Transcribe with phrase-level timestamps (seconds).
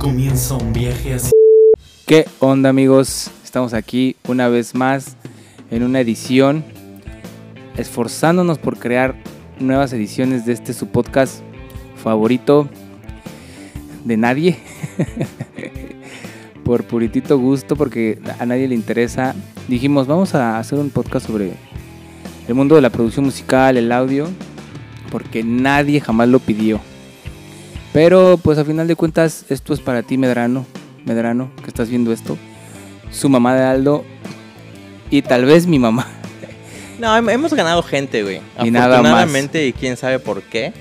[0.00, 1.30] comienza un viaje así.
[2.06, 3.30] ¿Qué onda amigos?
[3.44, 5.16] Estamos aquí una vez más
[5.70, 6.64] en una edición,
[7.76, 9.14] esforzándonos por crear
[9.58, 11.42] nuevas ediciones de este su podcast
[12.02, 12.66] favorito
[14.06, 14.58] de nadie.
[16.64, 19.34] por puritito gusto, porque a nadie le interesa.
[19.68, 21.52] Dijimos, vamos a hacer un podcast sobre
[22.48, 24.28] el mundo de la producción musical, el audio,
[25.12, 26.80] porque nadie jamás lo pidió.
[27.92, 30.64] Pero pues a final de cuentas esto es para ti Medrano,
[31.04, 32.36] Medrano, que estás viendo esto.
[33.10, 34.04] Su mamá de Aldo
[35.10, 36.06] y tal vez mi mamá.
[37.00, 38.40] No, hem- hemos ganado gente, güey.
[38.62, 38.96] Y nada más.
[38.98, 40.72] Afortunadamente, y quién sabe por qué.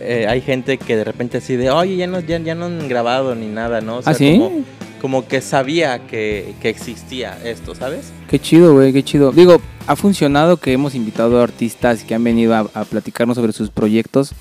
[0.00, 2.86] eh, hay gente que de repente así de, oye, ya no, ya, ya no han
[2.88, 3.96] grabado ni nada, ¿no?
[3.96, 4.32] O sea, ¿Ah, sí?
[4.38, 4.64] Como,
[5.00, 8.12] como que sabía que, que existía esto, ¿sabes?
[8.28, 9.32] Qué chido, güey, qué chido.
[9.32, 13.52] Digo, ha funcionado que hemos invitado a artistas que han venido a, a platicarnos sobre
[13.52, 14.32] sus proyectos.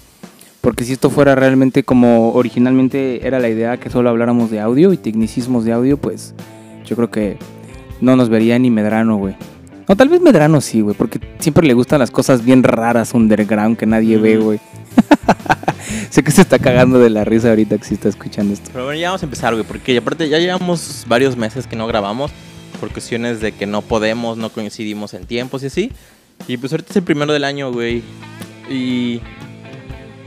[0.66, 4.92] Porque si esto fuera realmente como originalmente era la idea que solo habláramos de audio
[4.94, 6.34] y tecnicismos de audio, pues
[6.88, 7.38] yo creo que
[8.02, 9.36] no nos vería ni Medrano, güey.
[9.88, 13.78] O tal vez Medrano sí, güey, porque siempre le gustan las cosas bien raras underground
[13.78, 14.42] que nadie ve, Mm.
[14.42, 14.60] güey.
[16.10, 18.72] sé que se está cagando de la risa ahorita que se está escuchando esto.
[18.74, 21.86] Pero bueno, ya vamos a empezar, güey, porque aparte ya llevamos varios meses que no
[21.86, 22.32] grabamos
[22.80, 25.92] por cuestiones de que no podemos, no coincidimos en tiempos y así.
[26.48, 28.02] Y pues ahorita es el primero del año, güey.
[28.68, 29.22] Y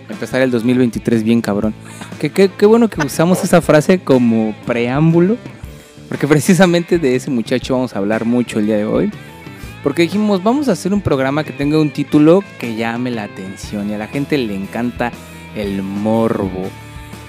[0.09, 1.75] Empezar el 2023 bien cabrón.
[2.19, 5.37] Qué, qué bueno que usamos esa frase como preámbulo.
[6.09, 9.11] Porque precisamente de ese muchacho vamos a hablar mucho el día de hoy.
[9.83, 13.91] Porque dijimos, vamos a hacer un programa que tenga un título que llame la atención.
[13.91, 15.13] Y a la gente le encanta
[15.55, 16.65] el morbo,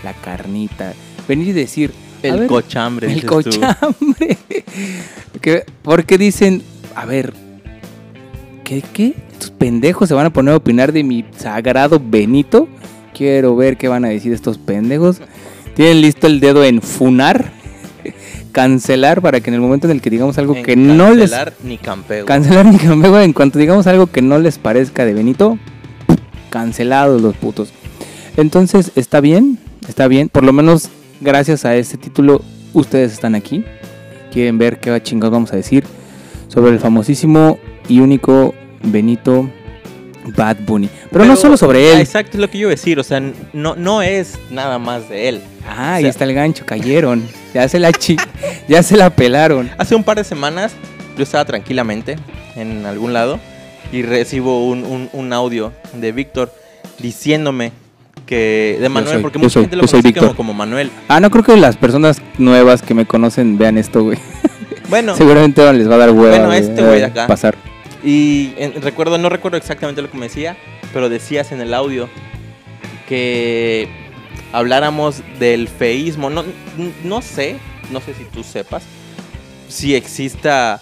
[0.03, 0.93] la carnita.
[1.27, 1.91] Venir y decir,
[2.23, 4.37] el ver, cochambre, el cochambre.
[5.41, 6.63] Que- porque dicen,
[6.95, 7.33] a ver,
[8.63, 9.13] ¿qué, ¿qué?
[9.39, 12.67] ¿Estos pendejos se van a poner a opinar de mi sagrado Benito?
[13.13, 15.21] Quiero ver qué van a decir estos pendejos.
[15.75, 17.53] ¿Tienen listo el dedo en funar?
[18.51, 21.29] Cancelar para que en el momento en el que digamos algo En que no les...
[21.31, 22.25] cancelar ni campeo.
[22.25, 25.57] Cancelar ni campeo, en cuanto digamos algo que no les parezca de Benito,
[26.49, 27.71] cancelados los putos.
[28.35, 29.57] Entonces, está bien,
[29.87, 30.27] está bien.
[30.27, 30.89] Por lo menos,
[31.21, 32.41] gracias a este título,
[32.73, 33.63] ustedes están aquí.
[34.33, 35.85] Quieren ver qué chingados vamos a decir
[36.49, 37.57] sobre el famosísimo
[37.87, 38.53] y único
[38.83, 39.49] Benito
[40.35, 40.89] Bad Bunny.
[41.11, 41.99] Pero, no solo sobre él.
[41.99, 42.99] Exacto, es lo que yo iba a decir.
[42.99, 43.21] O sea,
[43.53, 45.41] no, no es nada más de él.
[45.67, 47.23] Ah, ahí sea- está el gancho, cayeron.
[47.51, 48.15] Ya se la chi
[48.67, 49.71] ya se la pelaron.
[49.79, 50.71] Hace un par de semanas
[51.17, 52.15] yo estaba tranquilamente
[52.55, 53.39] en algún lado
[53.91, 56.53] y recibo un, un- un audio de Víctor
[56.99, 57.71] diciéndome
[58.27, 60.35] que de Manuel, soy, porque mucha soy, gente lo conoce como, Víctor.
[60.35, 60.91] como Manuel.
[61.07, 64.19] Ah, no creo que las personas nuevas que me conocen vean esto, güey.
[64.87, 66.37] Bueno, Seguramente les va a dar hueva.
[66.37, 67.25] Bueno, este güey de acá.
[67.25, 67.55] Pasar.
[68.03, 70.57] Y en- recuerdo, no recuerdo exactamente lo que me decía,
[70.93, 72.09] pero decías en el audio
[73.07, 73.87] que
[74.53, 76.29] habláramos del feísmo.
[76.29, 76.43] No,
[77.03, 77.57] no sé,
[77.91, 78.83] no sé si tú sepas,
[79.67, 80.81] si exista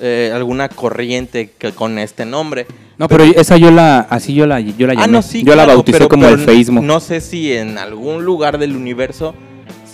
[0.00, 2.66] eh, alguna corriente que con este nombre.
[2.98, 5.04] No, pero esa yo la, así yo la, yo la llamé.
[5.04, 6.82] Ah, no, sí, yo la bauticé pero- como pero el feísmo.
[6.82, 9.34] No sé si en algún lugar del universo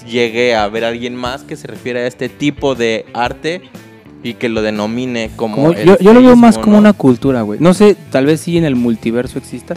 [0.06, 3.62] llegue a ver a alguien más que se refiere a este tipo de arte
[4.22, 5.56] y que lo denomine como.
[5.56, 6.78] Como- el yo, yo lo veo más como ¿no?
[6.78, 7.60] una cultura, güey.
[7.60, 9.74] No sé, tal vez sí en el multiverso exista.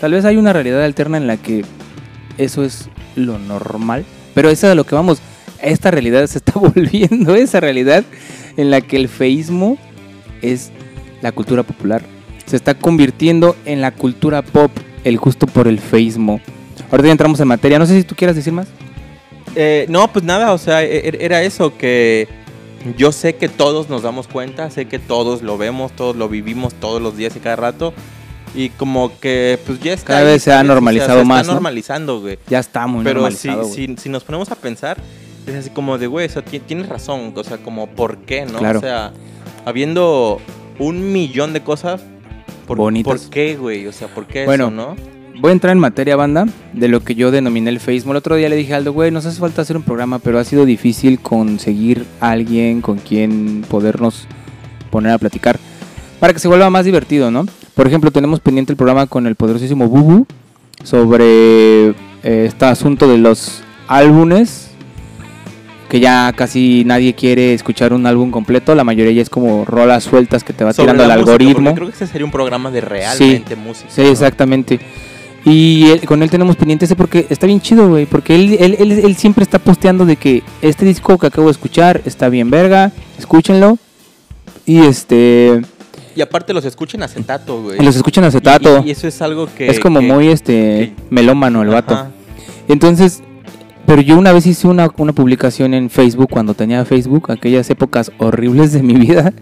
[0.00, 1.64] Tal vez hay una realidad alterna en la que
[2.38, 4.04] eso es lo normal.
[4.34, 5.20] Pero esa es a lo que vamos.
[5.62, 8.04] Esta realidad se está volviendo esa realidad
[8.56, 9.76] en la que el feísmo
[10.42, 10.70] es
[11.20, 12.02] la cultura popular.
[12.46, 14.70] Se está convirtiendo en la cultura pop
[15.04, 16.40] el gusto por el feísmo.
[16.90, 17.78] Ahorita ya entramos en materia.
[17.78, 18.68] No sé si tú quieras decir más.
[19.54, 22.26] Eh, no, pues nada, o sea, e- e- era eso que
[22.96, 26.74] yo sé que todos nos damos cuenta, sé que todos lo vemos, todos lo vivimos
[26.74, 27.92] todos los días y cada rato.
[28.54, 30.14] Y como que pues ya está.
[30.14, 30.64] Cada vez se ha ¿sabes?
[30.64, 31.54] O sea, normalizado se más, Está ¿no?
[31.54, 32.38] normalizando, güey.
[32.48, 33.86] Ya está muy Pero normalizado, güey.
[33.86, 34.98] si, si nos ponemos a pensar,
[35.46, 38.58] es así como de, güey, o sea, tienes razón, o sea, como, ¿por qué, no?
[38.58, 38.78] Claro.
[38.78, 39.12] O sea,
[39.64, 40.40] habiendo
[40.78, 42.02] un millón de cosas,
[42.66, 43.22] ¿por, Bonitas.
[43.22, 43.86] ¿por qué, güey?
[43.86, 44.96] O sea, ¿por qué Bueno, eso, no?
[45.40, 48.10] Voy a entrar en materia, banda, de lo que yo denominé el Facebook.
[48.10, 50.38] El otro día le dije a Aldo, güey, nos hace falta hacer un programa, pero
[50.38, 54.26] ha sido difícil conseguir a alguien con quien podernos
[54.90, 55.58] poner a platicar
[56.18, 57.46] para que se vuelva más divertido, ¿no?
[57.74, 60.26] Por ejemplo, tenemos pendiente el programa con el poderosísimo Bubu
[60.84, 64.72] sobre eh, este asunto de los álbumes
[65.88, 70.04] que ya casi nadie quiere escuchar un álbum completo, la mayoría ya es como rolas
[70.04, 71.74] sueltas que te va Sobre tirando el música, algoritmo.
[71.74, 73.88] Creo que ese sería un programa de realmente música.
[73.90, 74.08] Sí, ¿no?
[74.08, 74.78] exactamente.
[75.44, 78.06] Y él- con él tenemos pendiente ese porque está bien chido, güey.
[78.06, 82.02] Porque él, él, él, siempre está posteando de que este disco que acabo de escuchar
[82.04, 83.78] está bien verga, escúchenlo.
[84.66, 85.62] Y este,
[86.14, 87.78] Y aparte los escuchan acetato, güey.
[87.84, 88.82] los escuchan acetato.
[88.84, 89.68] Y, y eso es algo que...
[89.68, 91.94] es como que- muy este que- melómano el vato.
[91.94, 92.10] Ajá.
[92.68, 93.22] Entonces,
[93.86, 98.12] Pero yo una vez hice una, una publicación en Facebook cuando tenía Facebook, aquellas épocas
[98.18, 99.32] horribles de mi vida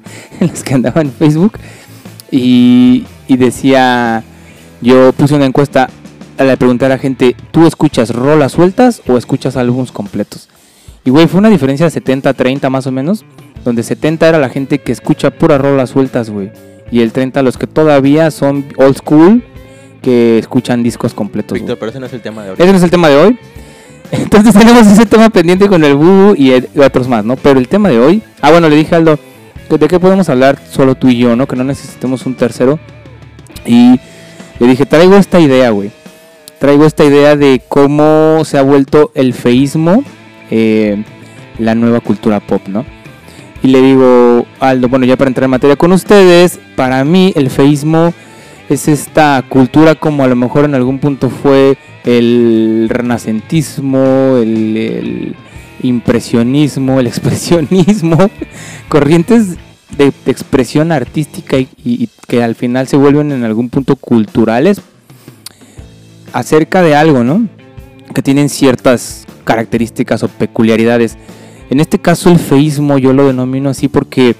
[0.41, 1.55] en las que andaba en Facebook.
[2.31, 4.23] Y, y decía,
[4.81, 5.89] yo puse una encuesta,
[6.39, 10.49] le pregunté a la gente, ¿tú escuchas rolas sueltas o escuchas álbumes completos?
[11.05, 13.25] Y güey, fue una diferencia de 70-30 más o menos,
[13.65, 16.51] donde 70 era la gente que escucha puras rolas sueltas, güey.
[16.91, 19.43] Y el 30 los que todavía son old school,
[20.03, 21.59] que escuchan discos completos.
[21.59, 22.73] Víctor, pero ese no es el tema de Ese ahorita.
[22.73, 23.39] no es el tema de hoy.
[24.13, 27.37] Entonces tenemos ese tema pendiente con el Bubu y, el- y otros más, ¿no?
[27.37, 28.23] Pero el tema de hoy...
[28.41, 29.19] Ah, bueno, le dije a Aldo,
[29.69, 31.47] ¿de qué podemos hablar solo tú y yo, no?
[31.47, 32.79] Que no necesitemos un tercero.
[33.67, 34.01] Y
[34.59, 35.91] le dije, traigo esta idea, güey.
[36.59, 40.03] Traigo esta idea de cómo se ha vuelto el feísmo
[40.51, 41.05] eh,
[41.59, 42.85] la nueva cultura pop, ¿no?
[43.63, 47.51] Y le digo, Aldo, bueno, ya para entrar en materia con ustedes, para mí el
[47.51, 48.15] feísmo
[48.69, 55.37] es esta cultura como a lo mejor en algún punto fue el renacentismo, el, el
[55.83, 58.31] impresionismo, el expresionismo,
[58.89, 59.57] corrientes
[59.97, 64.83] de, expresión artística y que al final se vuelven en algún punto culturales
[66.33, 67.49] acerca de algo, ¿no?
[68.15, 71.17] Que tienen ciertas características o peculiaridades.
[71.71, 74.37] En este caso el feísmo yo lo denomino así porque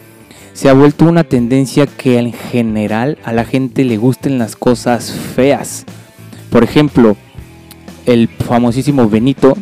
[0.53, 5.13] se ha vuelto una tendencia que en general a la gente le gusten las cosas
[5.13, 5.85] feas.
[6.51, 7.17] Por ejemplo,
[8.07, 9.57] el famosísimo Benito,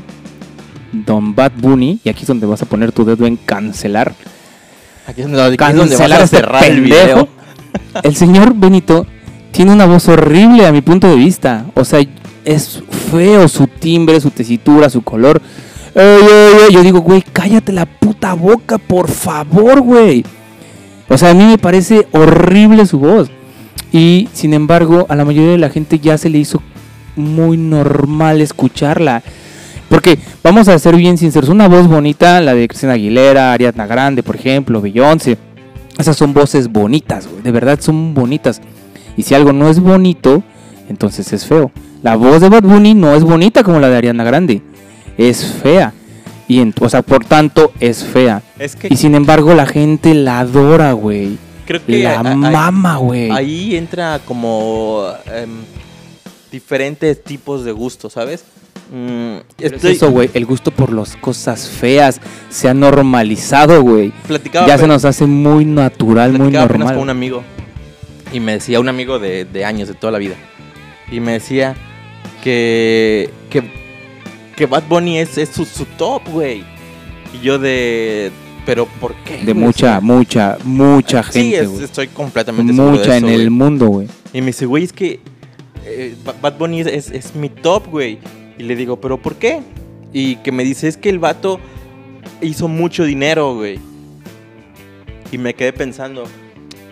[0.93, 4.15] Don Bad Bunny, y aquí es donde vas a poner tu dedo en cancelar.
[5.06, 7.29] Aquí es donde, aquí es donde vas Cancelar a este cerrar el video.
[8.03, 9.06] El señor Benito
[9.53, 11.67] tiene una voz horrible a mi punto de vista.
[11.75, 12.00] O sea,
[12.44, 15.41] es feo su timbre, su tesitura, su color.
[15.94, 16.75] Ey, ey, ey.
[16.75, 20.25] Yo digo, güey, cállate la puta boca, por favor, güey.
[21.09, 23.31] O sea, a mí me parece horrible su voz.
[23.93, 26.62] Y sin embargo, a la mayoría de la gente ya se le hizo
[27.14, 29.23] muy normal escucharla.
[29.96, 34.22] Porque vamos a ser bien sinceros, una voz bonita, la de Cristina Aguilera, Ariadna Grande,
[34.22, 35.38] por ejemplo, Beyoncé,
[35.96, 38.60] esas son voces bonitas, güey, de verdad son bonitas.
[39.16, 40.43] Y si algo no es bonito,
[40.90, 41.70] entonces es feo.
[42.02, 44.60] La voz de Bad Bunny no es bonita como la de Ariana Grande,
[45.16, 45.94] es fea.
[46.46, 48.42] Y en- o sea, por tanto, es fea.
[48.58, 51.38] Es que Y sin embargo, la gente la adora, güey.
[51.64, 53.31] creo que La mama, güey.
[53.31, 55.49] ahí entra como em,
[56.52, 58.44] diferentes tipos de gustos, ¿sabes?
[58.93, 64.12] Mm, Pero es eso, güey, el gusto por las cosas feas se ha normalizado, güey.
[64.27, 66.94] platicaba, Ya se nos hace muy natural, muy apenas normal.
[66.94, 67.43] con un amigo
[68.33, 70.37] y me decía un amigo de, de años, de toda la vida,
[71.11, 71.75] y me decía
[72.44, 73.62] que que,
[74.56, 76.62] que Bad Bunny es, es su, su top, güey.
[77.35, 78.31] Y yo de,
[78.65, 79.38] pero ¿por qué?
[79.44, 81.85] De mucha, mucha, mucha Sí, gente, es- güey.
[81.85, 84.09] estoy completamente seguro de Mucha en el mundo, güey.
[84.33, 85.21] Y me dice, güey, es que
[85.85, 88.19] eh, Ba- Bad Bunny es, es- es mi top, güey.
[88.58, 89.61] Y le digo, ¿pero por qué?
[90.12, 91.61] Y que me dice, es que el vato
[92.41, 93.79] hizo mucho dinero, güey.
[95.32, 96.25] Y me quedé pensando,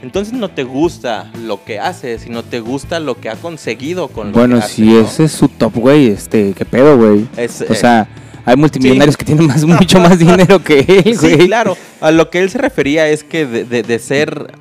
[0.03, 4.29] entonces no te gusta lo que hace, sino te gusta lo que ha conseguido con
[4.29, 5.01] lo Bueno, que hace, si ¿no?
[5.01, 7.27] ese es su top, güey, este, qué pedo, güey.
[7.37, 8.09] Es, O eh, sea,
[8.45, 11.47] hay multimillonarios que tienen más, mucho más dinero que él, sí, güey.
[11.47, 11.77] claro.
[12.01, 14.53] A lo que él se refería es que de, de- de ser...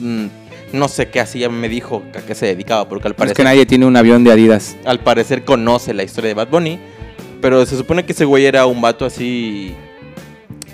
[0.00, 0.26] mm,
[0.72, 3.44] no sé qué hacía, me dijo a qué se dedicaba, porque al Es parecer que
[3.44, 4.76] nadie tiene un avión de Adidas.
[4.84, 6.78] al parecer conoce la historia de Bad Bunny.
[7.40, 9.74] Pero se supone que ese güey era un vato así.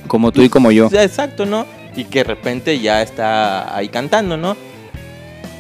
[0.06, 0.88] Como tú y como yo.
[0.92, 1.66] Exacto, ¿no?
[1.94, 4.56] Y que de repente ya está ahí cantando, ¿no?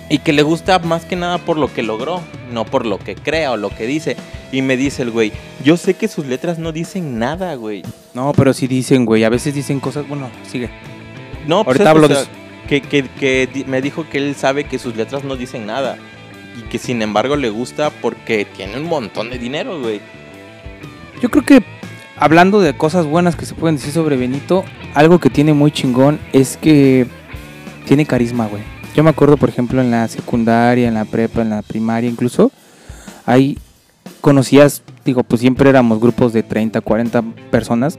[0.08, 2.20] Y que le gusta más que nada por lo que logró,
[2.52, 4.16] no por lo que crea o lo que dice.
[4.52, 7.82] Y me dice el güey, yo sé que sus letras no dicen nada, güey.
[8.12, 9.24] No, pero sí dicen, güey.
[9.24, 10.06] A veces dicen cosas.
[10.08, 10.70] Bueno, sigue.
[11.46, 12.43] No, pues Ahorita es, hablo o de.
[12.68, 15.96] Que, que- que me dijo que él sabe que sus letras no dicen nada.
[16.58, 20.00] Y que sin embargo le gusta porque tiene un montón de dinero, güey.
[21.20, 21.64] Yo creo que
[22.16, 26.20] hablando de cosas buenas que se pueden decir sobre Benito, algo que tiene muy chingón
[26.32, 27.06] es que
[27.86, 28.62] tiene carisma, güey.
[28.94, 32.52] Yo me acuerdo, por ejemplo, en la secundaria, en la prepa, en la primaria incluso,
[33.26, 33.58] ahí
[34.20, 37.98] conocías, digo, pues siempre éramos grupos de 30, 40 personas,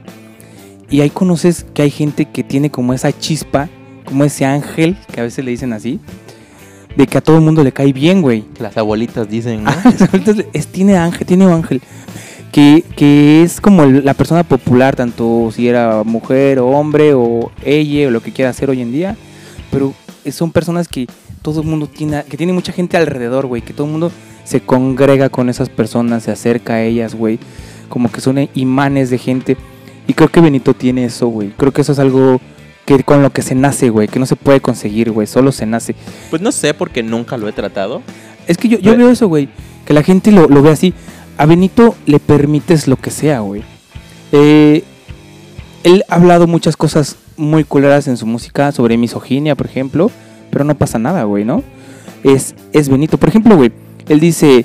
[0.88, 3.68] y ahí conoces que hay gente que tiene como esa chispa,
[4.06, 6.00] como ese ángel, que a veces le dicen así,
[6.96, 8.44] de que a todo el mundo le cae bien, güey.
[8.58, 9.70] Las abuelitas dicen, ¿no?
[9.70, 9.92] Ah,
[10.54, 11.82] es, tiene ángel, tiene un ángel.
[12.50, 18.08] Que, que es como la persona popular, tanto si era mujer o hombre o ella
[18.08, 19.16] o lo que quiera hacer hoy en día.
[19.70, 19.92] Pero
[20.30, 21.06] son personas que
[21.42, 23.60] todo el mundo tiene, que tiene mucha gente alrededor, güey.
[23.60, 24.10] Que todo el mundo
[24.44, 27.38] se congrega con esas personas, se acerca a ellas, güey.
[27.90, 29.56] Como que son imanes de gente.
[30.08, 31.50] Y creo que Benito tiene eso, güey.
[31.58, 32.40] Creo que eso es algo
[32.86, 34.08] que con lo que se nace, güey.
[34.08, 35.26] Que no se puede conseguir, güey.
[35.26, 35.94] Solo se nace.
[36.30, 38.00] Pues no sé porque nunca lo he tratado.
[38.46, 39.50] Es que yo, yo veo eso, güey.
[39.84, 40.94] Que la gente lo, lo ve así.
[41.36, 43.62] A Benito le permites lo que sea, güey.
[44.32, 44.84] Eh,
[45.82, 50.10] él ha hablado muchas cosas muy culeras en su música sobre misoginia, por ejemplo,
[50.50, 51.62] pero no pasa nada, güey, ¿no?
[52.22, 53.18] Es, es Benito.
[53.18, 53.72] Por ejemplo, güey,
[54.08, 54.64] él dice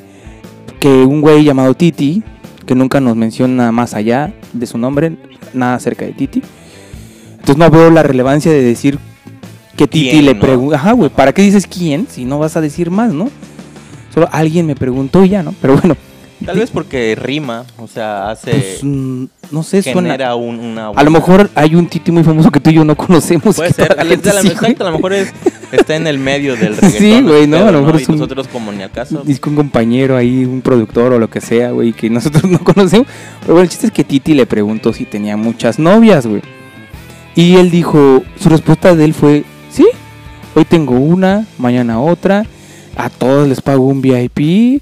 [0.79, 2.23] que un güey llamado Titi,
[2.65, 5.17] que nunca nos menciona más allá de su nombre,
[5.53, 6.41] nada acerca de Titi.
[7.41, 8.97] Entonces no veo la relevancia de decir
[9.75, 10.39] que Titi ¿Quién, le no?
[10.39, 13.29] pregunta, ajá, güey, ¿para qué dices quién si no vas a decir más, no?
[14.13, 15.53] Solo alguien me preguntó y ya, ¿no?
[15.61, 15.95] Pero bueno,
[16.45, 18.51] Tal vez porque rima, o sea, hace.
[18.51, 20.35] pues, mm, no sé, suena.
[20.35, 20.87] un- una.
[20.89, 23.55] A lo mejor hay un Titi muy famoso que tú y yo no conocemos.
[23.55, 25.31] Puede ser, la a, gente la, sí, exacto, a lo mejor es,
[25.71, 27.23] está en el medio del Sí, reggaetón.
[27.27, 27.57] güey, ese ¿no?
[27.57, 29.21] pedo, A lo mejor Y es un- nosotros como ni al caso.
[29.23, 32.57] Dice que un compañero ahí, un productor o lo que sea, güey, que nosotros no
[32.59, 33.05] conocemos.
[33.41, 36.41] Pero bueno, el chiste es que Titi le preguntó si tenía muchas novias, güey.
[37.35, 39.87] Y él dijo, su respuesta de él fue, sí,
[40.55, 42.45] hoy tengo una, mañana otra,
[42.95, 44.81] a todos les pago un VIP.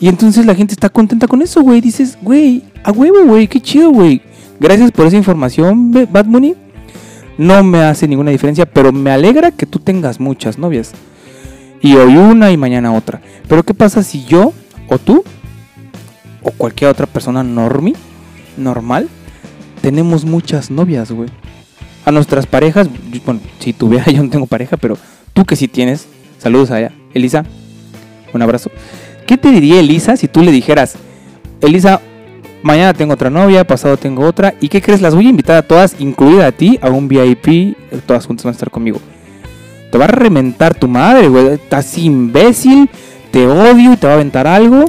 [0.00, 1.80] Y entonces la gente está contenta con eso, güey.
[1.80, 4.20] Dices, güey, a huevo, güey, qué chido, güey.
[4.58, 6.54] Gracias por esa información, Bad Bunny.
[7.38, 10.92] No me hace ninguna diferencia, pero me alegra que tú tengas muchas novias.
[11.80, 13.20] Y hoy una y mañana otra.
[13.48, 14.52] Pero ¿qué pasa si yo
[14.88, 15.24] o tú
[16.42, 17.94] o cualquier otra persona normi,
[18.56, 19.08] normal,
[19.80, 21.28] tenemos muchas novias, güey?
[22.04, 22.88] A nuestras parejas,
[23.24, 24.98] bueno, si tuviera yo no tengo pareja, pero
[25.32, 26.06] tú que sí tienes,
[26.38, 26.92] saludos allá.
[27.14, 27.44] Elisa,
[28.32, 28.70] un abrazo.
[29.26, 30.94] ¿Qué te diría Elisa si tú le dijeras,
[31.60, 32.00] Elisa,
[32.62, 35.00] mañana tengo otra novia, pasado tengo otra, ¿y qué crees?
[35.00, 38.52] Las voy a invitar a todas, incluida a ti, a un VIP, todas juntas van
[38.52, 39.00] a estar conmigo.
[39.90, 41.48] Te va a reventar tu madre, güey.
[41.48, 42.88] Estás imbécil,
[43.30, 44.86] te odio y te va a aventar algo.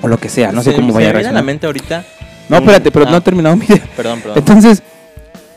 [0.00, 1.44] O lo que sea, no sé cómo se vaya a a la reaccionar.
[1.44, 2.04] mente ahorita.
[2.48, 3.82] No, espérate, pero ah, no he terminado mi idea.
[3.96, 4.38] Perdón, perdón.
[4.38, 4.82] Entonces,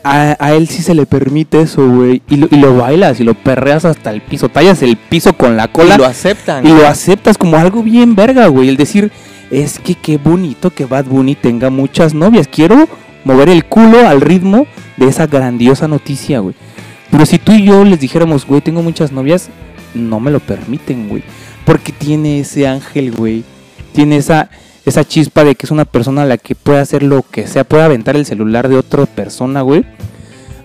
[0.06, 2.22] a, a él sí se le permite eso, güey.
[2.28, 4.48] Y lo, y lo bailas y lo perreas hasta el piso.
[4.48, 6.66] Tallas el piso con la Y cola lo aceptan.
[6.66, 8.68] y lo aceptas como algo bien verga, güey.
[8.68, 9.10] El decir,
[9.50, 12.48] es que qué bonito que Bad Bunny tenga muchas novias.
[12.48, 12.88] Quiero
[13.24, 16.54] mover el culo al ritmo de esa grandiosa noticia, güey.
[17.10, 19.48] Pero si tú y yo les dijéramos, güey, tengo muchas novias,
[19.94, 21.22] no me lo permiten, güey.
[21.64, 23.44] Porque tiene ese ángel, güey.
[23.92, 24.50] Tiene esa,
[24.86, 27.64] esa chispa de que es una persona a la que puede hacer lo que sea.
[27.64, 29.84] Puede aventar el celular de otra persona, güey.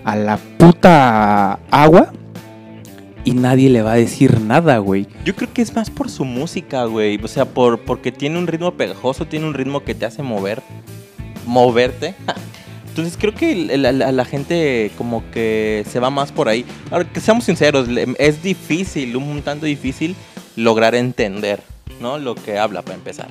[0.04, 2.12] A la puta agua.
[3.24, 5.06] Y nadie le va a decir nada, güey.
[5.24, 7.20] Yo creo que es más por su música, güey.
[7.22, 10.62] O sea, por porque tiene un ritmo pegajoso, tiene un ritmo que te hace mover.
[11.46, 12.14] Moverte.
[12.88, 16.64] Entonces creo que la, la- gente como que se va más por ahí.
[16.90, 17.88] Ahora, que seamos sinceros,
[18.18, 20.14] es difícil, un tanto difícil
[20.56, 21.62] lograr entender,
[22.00, 22.18] ¿no?
[22.18, 23.28] Lo que habla para empezar.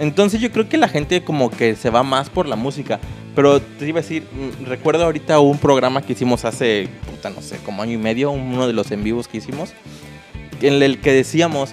[0.00, 2.98] Entonces yo creo que la gente como que se va más por la música.
[3.34, 7.40] Pero te iba a decir, mm, recuerdo ahorita un programa que hicimos hace, puta, no
[7.40, 9.70] sé, como año y medio, uno de los en vivos que hicimos,
[10.60, 11.70] en el que decíamos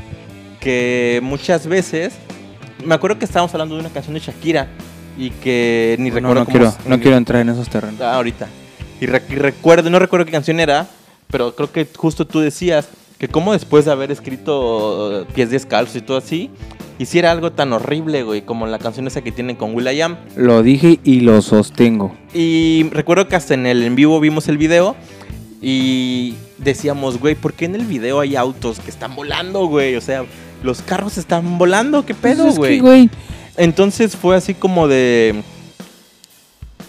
[0.60, 2.14] que muchas veces,
[2.84, 4.68] me acuerdo que estábamos hablando de una canción de Shakira
[5.18, 8.00] y que ni No, recuerdo no cómo quiero, se- no quiero entrar en esos terrenos.
[8.02, 8.48] Ah, ahorita.
[9.02, 10.88] Y, re- y recuerdo, no recuerdo qué canción era,
[11.32, 15.96] pero creo que justo tú decías que como después de haber escrito eh, Pies Descalzos
[15.96, 16.50] y todo así,
[17.00, 20.18] hiciera algo tan horrible, güey, como la canción esa que tienen con Will.i.am.
[20.36, 22.16] Lo dije y lo sostengo.
[22.34, 24.96] Y recuerdo que hasta en el en vivo vimos el video
[25.62, 29.96] y decíamos, güey, ¿por qué en el video hay autos que están volando, güey?
[29.96, 30.26] O sea,
[30.64, 32.76] los carros están volando, ¿qué pedo, Pues es güey?
[32.76, 33.10] que, güey.
[33.58, 35.42] Entonces fue así como de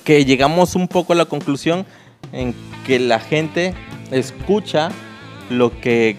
[0.04, 1.86] que llegamos un poco a la conclusión
[2.32, 2.54] en
[2.86, 3.74] que la gente
[4.10, 4.90] escucha
[5.50, 6.16] lo que,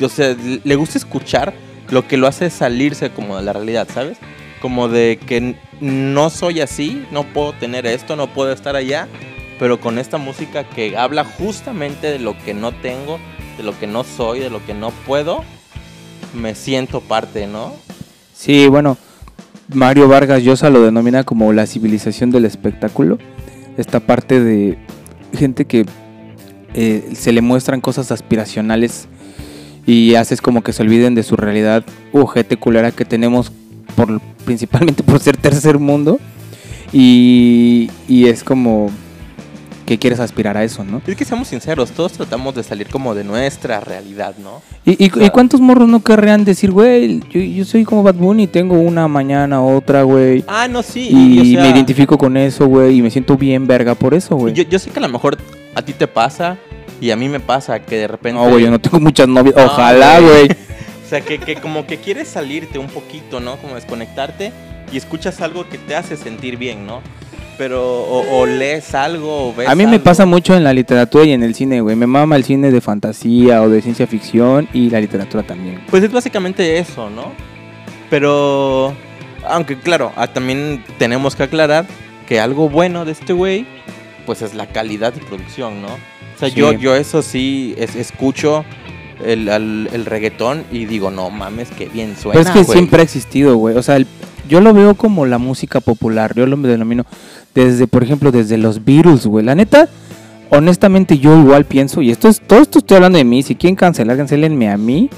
[0.00, 1.54] o sea, le gusta escuchar
[1.90, 4.18] lo que lo hace salirse como de la realidad, ¿sabes?
[4.60, 9.08] Como de que no soy así, no puedo tener esto, no puedo estar allá,
[9.58, 13.18] pero con esta música que habla justamente de lo que no tengo,
[13.56, 15.44] de lo que no soy, de lo que no puedo,
[16.34, 17.74] me siento parte, ¿no?
[18.34, 18.96] Sí, bueno,
[19.72, 23.18] Mario Vargas Llosa lo denomina como la civilización del espectáculo.
[23.76, 24.78] Esta parte de
[25.36, 25.86] gente que
[26.74, 29.08] eh, se le muestran cosas aspiracionales
[29.86, 33.52] y haces como que se olviden de su realidad ojete culera que tenemos
[33.96, 36.18] por principalmente por ser tercer mundo.
[36.92, 38.90] Y, y es como
[39.84, 41.02] que quieres aspirar a eso, ¿no?
[41.06, 44.62] Es que seamos sinceros, todos tratamos de salir como de nuestra realidad, ¿no?
[44.84, 45.26] ¿Y, y, Claro.
[45.26, 49.08] y cuántos morros no querrían decir, güey, yo, yo soy como Bad Bunny, tengo una
[49.08, 50.44] mañana, otra, güey?
[50.46, 51.08] Ah, no, sí.
[51.10, 54.36] Y, o sea, me identifico con eso, güey, y me siento bien verga por eso,
[54.36, 54.54] güey.
[54.54, 55.36] Yo, yo sé que a lo mejor
[55.74, 56.56] a ti te pasa
[57.00, 58.40] y a mí me pasa que de repente...
[58.40, 59.54] No, güey, yo no tengo muchas novias.
[59.56, 60.48] No, Ojalá, güey.
[61.04, 63.56] O sea, que, que como que quieres salirte un poquito, ¿no?
[63.58, 64.52] Como desconectarte
[64.90, 67.02] y escuchas algo que te hace sentir bien, ¿no?
[67.56, 70.04] Pero, o, o lees algo, o ves A mí me algo.
[70.04, 71.94] pasa mucho en la literatura y en el cine, güey.
[71.94, 75.80] Me mama el cine de fantasía o de ciencia ficción y la literatura también.
[75.88, 77.32] Pues es básicamente eso, ¿no?
[78.10, 78.94] Pero
[79.46, 81.84] Aunque claro, ah, también tenemos que aclarar
[82.26, 83.66] que algo bueno de este güey,
[84.24, 85.88] pues es la calidad de producción, ¿no?
[85.88, 86.54] O sea, Sí.
[86.56, 88.64] yo, yo eso sí es- escucho
[89.24, 92.40] el, al- el reggaetón y digo, no mames, qué bien suena.
[92.40, 92.78] Pero es que güey".
[92.78, 93.76] siempre ha existido, güey.
[93.76, 94.06] O sea, el-
[94.48, 96.34] yo lo veo como la música popular.
[96.34, 97.04] Yo lo denomino
[97.54, 99.44] desde, por ejemplo, desde los Beatles, güey.
[99.44, 99.88] La neta,
[100.50, 103.42] honestamente, yo igual pienso, y esto es, todo esto estoy hablando de mí.
[103.42, 105.08] Si quieren cancelar, cancelenme a mí.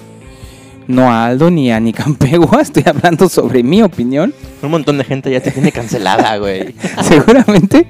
[0.88, 2.60] No a Aldo ni a ni Campegua.
[2.62, 4.32] Estoy hablando sobre mi opinión.
[4.62, 6.76] Un montón de gente ya te tiene cancelada, güey.
[7.02, 7.88] seguramente.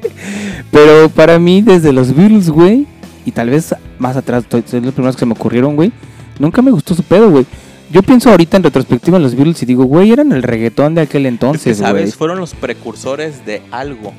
[0.70, 2.86] Pero para mí, desde los Beatles, güey,
[3.26, 5.92] y tal vez más atrás, to- son los primeros que se me ocurrieron, güey,
[6.38, 7.44] nunca me gustó su pedo, güey.
[7.90, 11.02] Yo pienso ahorita en retrospectiva en los Beatles y digo, güey, eran el reggaetón de
[11.02, 11.88] aquel Es que, entonces, güey.
[11.90, 12.14] ¿sabes?
[12.16, 14.12] Fueron los precursores de algo.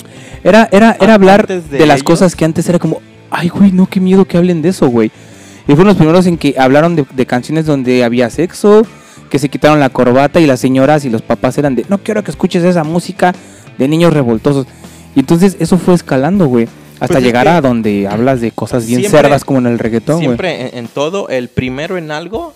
[0.43, 3.87] Era, era, era hablar de, de las cosas que antes era como, ay, güey, no,
[3.87, 5.11] qué miedo que hablen de eso, güey.
[5.67, 8.83] Y fueron los primeros en que hablaron de, de canciones donde había sexo,
[9.29, 12.23] que se quitaron la corbata y las señoras y los papás eran de, no quiero
[12.23, 13.33] que escuches esa música
[13.77, 14.65] de niños revoltosos.
[15.13, 16.69] Y entonces eso fue escalando, güey.
[16.99, 19.79] Hasta Pues es llegar a donde hablas de cosas bien siempre- cerdas como en el
[19.79, 20.27] reggaetón, güey.
[20.27, 22.53] Siempre en, en todo, el primero en algo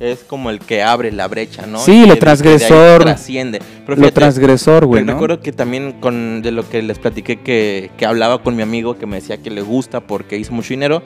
[0.00, 1.78] es como el que abre la brecha, ¿no?
[1.78, 3.02] Sí, Y lo transgresor.
[3.02, 3.60] Trasciende.
[3.86, 5.12] Pero Lo fíjate, transgresor, güey, me ¿no?
[5.14, 8.96] recuerdo que también con de lo que les platiqué que, que hablaba con mi amigo
[8.98, 11.02] que me decía que le gusta porque hizo mucho dinero.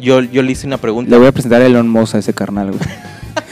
[0.00, 1.10] Yo, yo le hice una pregunta.
[1.10, 2.80] Le voy a presentar a Elon Musk a ese carnal, güey.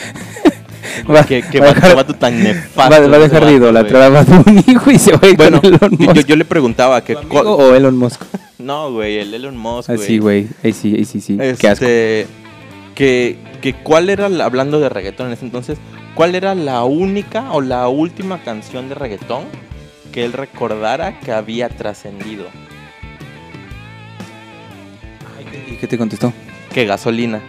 [1.11, 2.91] Va- que, que va a va, dejar- vato tan nefasto.
[2.91, 5.51] va a dejar de idolatrar a Bad Bunny, güey, y se va a ir güey.
[5.51, 6.15] Bueno, con Elon yo, Musk.
[6.17, 8.23] yo- yo le preguntaba que ¿Tu amigo cuál- o Elon Musk?
[8.59, 10.07] no, güey, el Elon Musk, Ah, güey.
[10.07, 10.49] sí, güey.
[10.63, 11.37] Ahí sí, ahí sí, sí.
[11.59, 11.85] Qué asco.
[11.85, 12.27] Este,
[12.95, 15.79] que, que cuál era, la- hablando de reggaetón en ese entonces,
[16.15, 19.45] cuál era la única o la última canción de reggaetón
[20.13, 22.45] que él recordara que había trascendido.
[25.71, 26.33] ¿Y qué te contestó?
[26.73, 27.41] Que gasolina.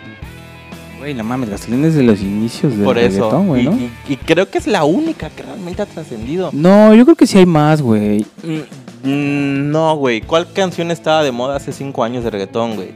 [1.05, 3.29] Güey, no mames, gasolina es de los inicios del Por eso.
[3.43, 3.73] güey, ¿no?
[3.77, 6.49] y- y creo que es la única que realmente ha trascendido.
[6.51, 8.25] No, yo creo que sí hay más, güey.
[8.43, 10.21] Mm, mm, No, güey.
[10.21, 12.89] ¿Cuál canción estaba de moda hace 5 años de reggaetón, güey?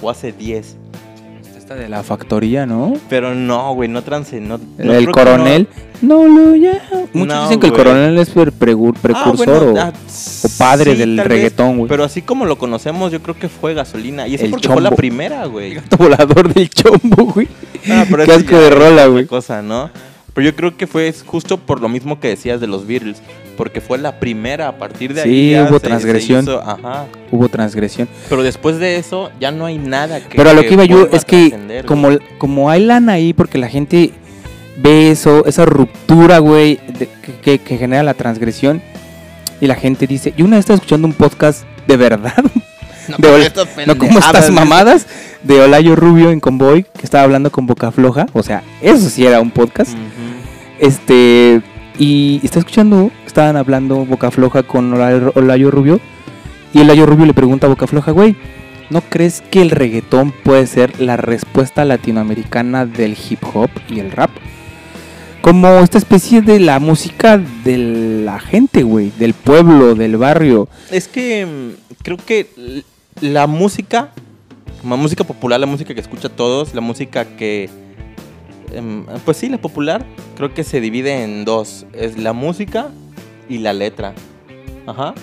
[0.00, 0.78] O hace 10.
[1.68, 2.94] Esta de la factoría, ¿no?
[3.10, 4.56] Pero no, güey, no trascendió.
[4.56, 5.68] no- no el coronel.
[6.00, 6.80] No, lo ya.
[7.12, 10.92] Muchos No, dicen que el coronel es pregu- Ah, precursor bueno, o, ah, o padre
[10.92, 11.88] sí, del reggaetón, güey.
[11.90, 14.26] Pero así como lo conocemos, yo creo que fue gasolina.
[14.26, 15.74] Y eso El porque fue la primera, güey.
[15.74, 17.46] Gato volador del chombo, güey.
[17.90, 19.26] Ah, pero Qué eso asco ya de rola, güey.
[19.26, 19.90] cosa, ¿no?
[20.38, 23.20] Pero yo creo que fue justo por lo mismo que decías de los Beatles.
[23.56, 24.68] Porque fue la primera.
[24.68, 25.50] A partir de ahí.
[25.52, 26.44] Sí, hubo se- se transgresión.
[26.44, 27.06] hizo- ajá.
[27.32, 28.08] Hubo transgresión.
[28.28, 30.36] Pero después de eso, ya no hay nada que.
[30.36, 32.20] Pero a lo que iba yo es que como, güey.
[32.38, 34.12] como hay lana ahí, porque la gente
[34.76, 38.80] ve eso, esa ruptura, güey, de- que, que- que genera la transgresión,
[39.60, 42.32] y la gente dice, yo una vez estaba escuchando un podcast de verdad,
[43.08, 44.54] No, de como estas no como pendejadas, estas güey.
[44.54, 45.06] mamadas,
[45.42, 49.24] de Olayo Rubio en Convoy, que estaba hablando con Boca Floja, o sea, eso sí
[49.26, 49.92] era un podcast.
[50.78, 51.62] Este,
[51.98, 56.00] y está escuchando, estaban hablando Boca Floja con Olayo, Rubio,
[56.72, 58.36] y Olayo Rubio le pregunta a Boca Floja, güey,
[58.90, 64.12] ¿no crees que el reggaetón puede ser la respuesta latinoamericana del hip hop y el
[64.12, 64.30] rap?
[65.40, 67.78] Como esta especie de la música de
[68.24, 70.68] la gente, güey, del pueblo, del barrio.
[70.90, 72.84] Es que mm, creo que
[73.20, 74.10] la música,
[74.84, 77.70] la música popular, la música que escucha todos, la música que,
[79.24, 80.04] pues sí, la popular,
[80.36, 81.86] creo que se divide en dos.
[81.92, 82.88] Es la música
[83.48, 84.14] y la letra.
[84.86, 85.14] Ajá.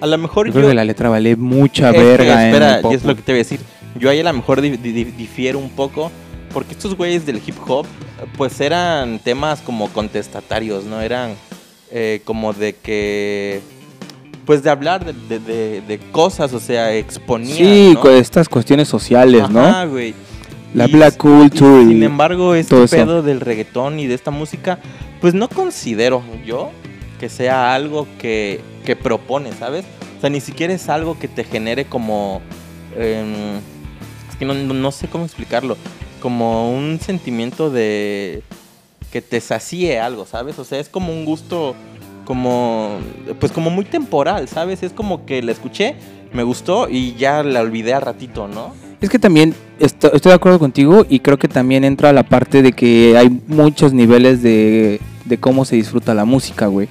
[0.00, 0.58] A lo mejor Yo yo...
[0.60, 3.22] creo que la letra vale mucha es verga en espera, pop, y es lo que
[3.22, 3.60] te voy a decir.
[3.98, 6.10] Yo ahí a lo mejor di- di- di- difiero un poco,
[6.52, 7.86] porque estos güeyes del hip hop,
[8.36, 11.00] pues eran temas como contestatarios, ¿no?
[11.00, 11.34] Eran
[11.90, 13.60] eh, como de que,
[14.46, 17.56] pues de hablar de, de- de- de cosas, o sea, exponían.
[17.58, 18.10] Sí, ¿no?
[18.10, 19.60] estas cuestiones sociales, ¿no?
[19.60, 20.14] Ajá, güey.
[20.74, 21.82] La Y- black culture.
[21.82, 22.96] y sin embargo, este todo eso.
[22.96, 24.78] pedo del reggaetón y de esta música,
[25.20, 26.70] pues no considero yo
[27.20, 29.84] que sea algo que, que propone, ¿sabes?
[30.18, 32.40] O sea, ni siquiera es algo que te genere como...
[32.96, 33.56] em,
[34.30, 35.76] es que no, no- no sé cómo explicarlo.
[36.20, 38.42] Como un sentimiento de...
[39.12, 40.58] que te sacie algo, ¿sabes?
[40.58, 41.74] O sea, es como un gusto
[42.24, 42.98] como...
[43.40, 44.82] pues como muy temporal, ¿sabes?
[44.82, 45.96] Es como que la escuché,
[46.32, 48.74] me gustó y ya la olvidé a ratito, ¿no?
[49.02, 52.62] Es que también esto- estoy de acuerdo contigo y creo que también entra la parte
[52.62, 56.88] de que hay muchos niveles de, de cómo se disfruta la música, güey.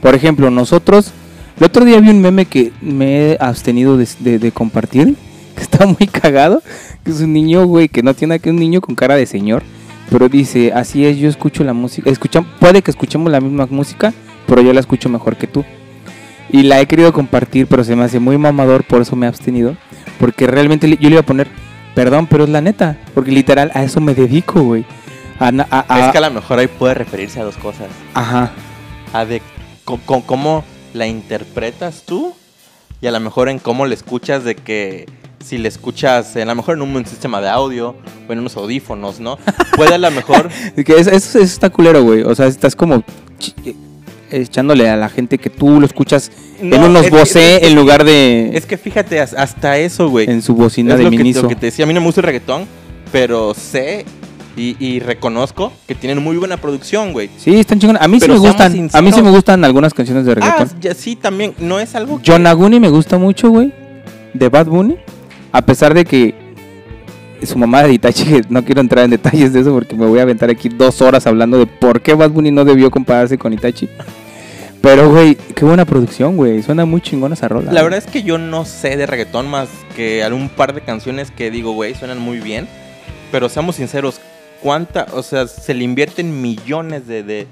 [0.00, 1.10] Por ejemplo, nosotros,
[1.58, 5.16] el otro día vi un meme que me he abstenido de, de- de compartir,
[5.56, 6.62] que está muy cagado,
[7.04, 9.64] que es un niño, güey, que no tiene que un niño con cara de señor,
[10.10, 14.14] pero dice, así es, yo escucho la música, escucham- puede que escuchemos la misma música,
[14.46, 15.64] pero yo la escucho mejor que tú.
[16.50, 19.28] Y la he querido compartir, pero se me hace muy mamador, por eso me he
[19.28, 19.76] abstenido.
[20.18, 21.48] Porque realmente yo le iba a poner,
[21.94, 22.96] perdón, pero es la neta.
[23.14, 24.84] Porque literal a eso me dedico, güey.
[25.38, 27.86] A a- a- Es que a lo mejor ahí puede referirse a dos cosas.
[28.14, 28.52] Ajá.
[29.12, 29.40] a de
[29.84, 32.34] co- co- cómo la interpretas tú
[33.00, 35.06] y a lo mejor en cómo le escuchas de que
[35.42, 37.94] si le escuchas a lo mejor en un sistema de audio
[38.28, 39.38] o en unos audífonos, ¿no?
[39.76, 40.48] Puede a lo mejor
[40.84, 42.22] que eso, eso- eso está culero, güey.
[42.22, 43.02] O sea, estás como
[44.30, 47.60] echándole a la gente que tú lo escuchas en No, unos es que- Bose es
[47.60, 50.28] que- en lugar de es que fíjate as- hasta eso, güey.
[50.30, 51.42] en su bocina Es de lo que, Miniso.
[51.42, 52.66] lo que te decía, a mí no me gusta el reggaetón,
[53.12, 54.04] pero sé
[54.56, 57.30] y, y reconozco que tienen muy buena producción, güey.
[57.38, 58.02] Sí, están chingones.
[58.02, 58.90] A mí sí Pero me seamos gustan.
[58.92, 60.80] A mí sí me gustan algunas canciones de Ah, reggaetón.
[60.80, 62.24] ya, sí, también, no es algo que...
[62.24, 63.72] Yonaguni me gusta mucho, güey.
[64.34, 64.96] De Bad Bunny.
[65.52, 66.34] A pesar de que
[67.44, 70.22] su mamá de Itachi, no quiero entrar en detalles de eso porque me voy a
[70.22, 73.88] aventar aquí dos horas hablando de por qué Bad Bunny no debió compararse con Itachi.
[74.80, 76.62] Pero, güey, qué buena producción, güey.
[76.62, 77.72] Suena muy chingona esa rola.
[77.72, 81.30] La verdad es que yo no sé de reggaetón más que algún par de canciones
[81.30, 82.68] que digo, güey, suenan muy bien.
[83.32, 84.20] Pero seamos sinceros,
[84.62, 85.06] ¿cuánta?
[85.12, 87.46] O sea, se le invierten millones de, de,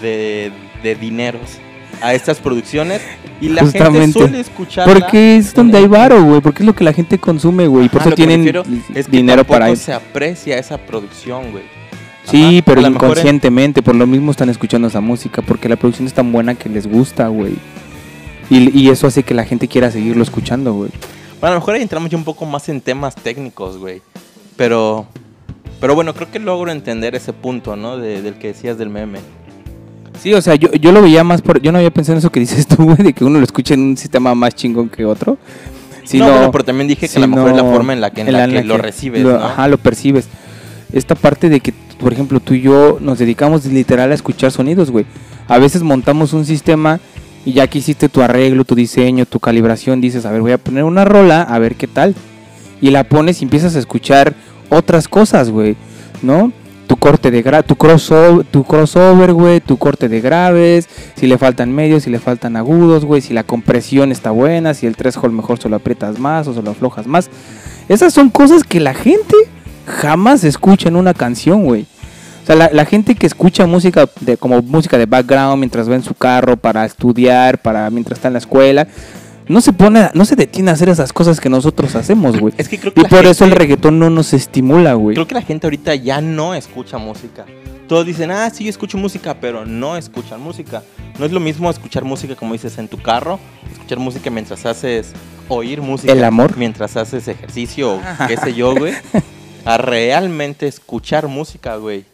[0.00, 1.58] de, de dineros
[2.00, 3.00] a estas producciones
[3.40, 4.18] y la gente Justamente.
[4.18, 4.88] suele escuchar.
[4.90, 6.40] Porque es donde hay varo, güey.
[6.40, 7.88] Porque es lo que la gente consume, güey.
[7.88, 8.46] Por eso tienen
[8.94, 11.64] es que dinero para se aprecia esa producción, güey.
[12.30, 16.06] Sí, Ajá, pero mejor inconscientemente, por lo mismo están escuchando esa música, porque la producción
[16.06, 17.54] es tan buena que les gusta, güey.
[18.50, 20.90] Y, y eso hace que la gente quiera seguirlo escuchando, güey.
[21.40, 24.00] Bueno, a lo mejor ahí entramos ya un poco más en temas técnicos, güey.
[24.56, 25.06] Pero,
[25.80, 27.98] pero bueno, creo que logro entender ese punto, ¿no?
[27.98, 29.18] De- del que decías del meme.
[30.22, 31.60] Sí, o sea, yo, yo lo veía más por...
[31.60, 33.74] Yo no había pensado en eso que dices tú, güey, de que uno lo escuche
[33.74, 35.36] en un sistema más chingón que otro.
[36.14, 38.20] no, bueno, pero también dije que a lo mejor es la forma en la que,
[38.22, 39.44] en la que lo recibes, lo- ¿no?
[39.44, 40.28] Ajá, lo percibes.
[40.92, 44.90] Esta parte de que, por ejemplo, tú y yo nos dedicamos literal a escuchar sonidos,
[44.90, 45.06] güey.
[45.48, 47.00] A veces montamos un sistema
[47.46, 50.58] y ya que hiciste tu arreglo, tu diseño, tu calibración, dices, a ver, voy a
[50.58, 52.14] poner una rola, a ver qué tal.
[52.82, 54.34] Y la pones y empiezas a escuchar
[54.68, 55.76] otras cosas, güey,
[56.20, 56.52] ¿no?
[56.88, 61.38] Tu corte de gra tu crossover, tu crossover, güey, tu corte de graves, si le
[61.38, 65.32] faltan medios, si le faltan agudos, güey, si la compresión está buena, si el threshold
[65.32, 67.30] mejor se lo aprietas más o se lo aflojas más.
[67.88, 69.34] Esas son cosas que la gente
[69.86, 71.86] jamás escucha en una canción, güey.
[72.44, 75.94] O sea, la, la gente que escucha música de, como música de background mientras va
[75.94, 78.86] en su carro para estudiar, para mientras está en la escuela,
[79.48, 82.52] no se pone, no se detiene a hacer esas cosas que nosotros hacemos, güey.
[82.58, 85.14] Es que creo que Y por eso el reggaetón no nos estimula, güey.
[85.14, 87.46] Creo que la gente ahorita ya no escucha música.
[87.88, 90.82] Todos dicen, ah, sí, yo escucho música, pero no escuchan música.
[91.18, 93.40] No es lo mismo escuchar música, como dices, en tu carro,
[93.72, 95.12] escuchar música mientras haces,
[95.48, 96.12] oír música.
[96.12, 96.58] El amor.
[96.58, 98.92] Mientras haces ejercicio o qué sé yo, güey.
[99.64, 102.04] A realmente escuchar música, güey.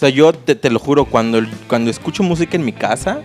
[0.00, 3.20] O sea, yo te, te lo juro, cuando, cuando escucho música en mi casa,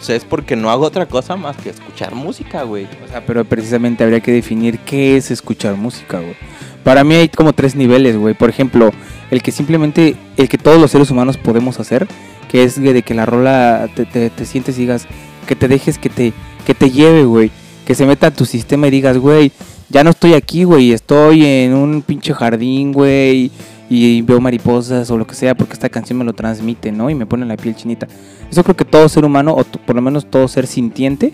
[0.00, 2.86] o sea, es porque no hago otra cosa más que escuchar música, güey.
[3.04, 6.34] O sea, pero precisamente habría que definir qué es escuchar música, güey.
[6.82, 8.32] Para mí hay como tres niveles, güey.
[8.32, 8.90] Por ejemplo,
[9.30, 12.08] el que simplemente, el que todos los seres humanos podemos hacer,
[12.50, 15.06] que es de que la rola te, te- te sientes y digas,
[15.46, 16.32] que te dejes que te,
[16.66, 17.50] que te lleve, güey.
[17.86, 19.52] Que se meta a tu sistema y digas, güey,
[19.90, 23.50] ya no estoy aquí, güey, estoy en un pinche jardín, güey,
[23.90, 27.10] y veo mariposas o lo que sea, porque esta canción me lo transmite, ¿no?
[27.10, 28.06] Y me pone la piel chinita.
[28.50, 31.32] Eso creo que todo ser humano, o por lo menos todo ser sintiente,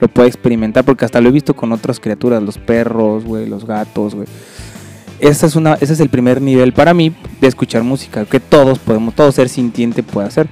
[0.00, 3.66] lo puede experimentar, porque hasta lo he visto con otras criaturas, los perros, güey, los
[3.66, 4.26] gatos, güey.
[5.20, 8.78] Esa es una, ese es el primer nivel para mí de escuchar música, que todos
[8.78, 10.48] podemos, todo ser sintiente puede hacer.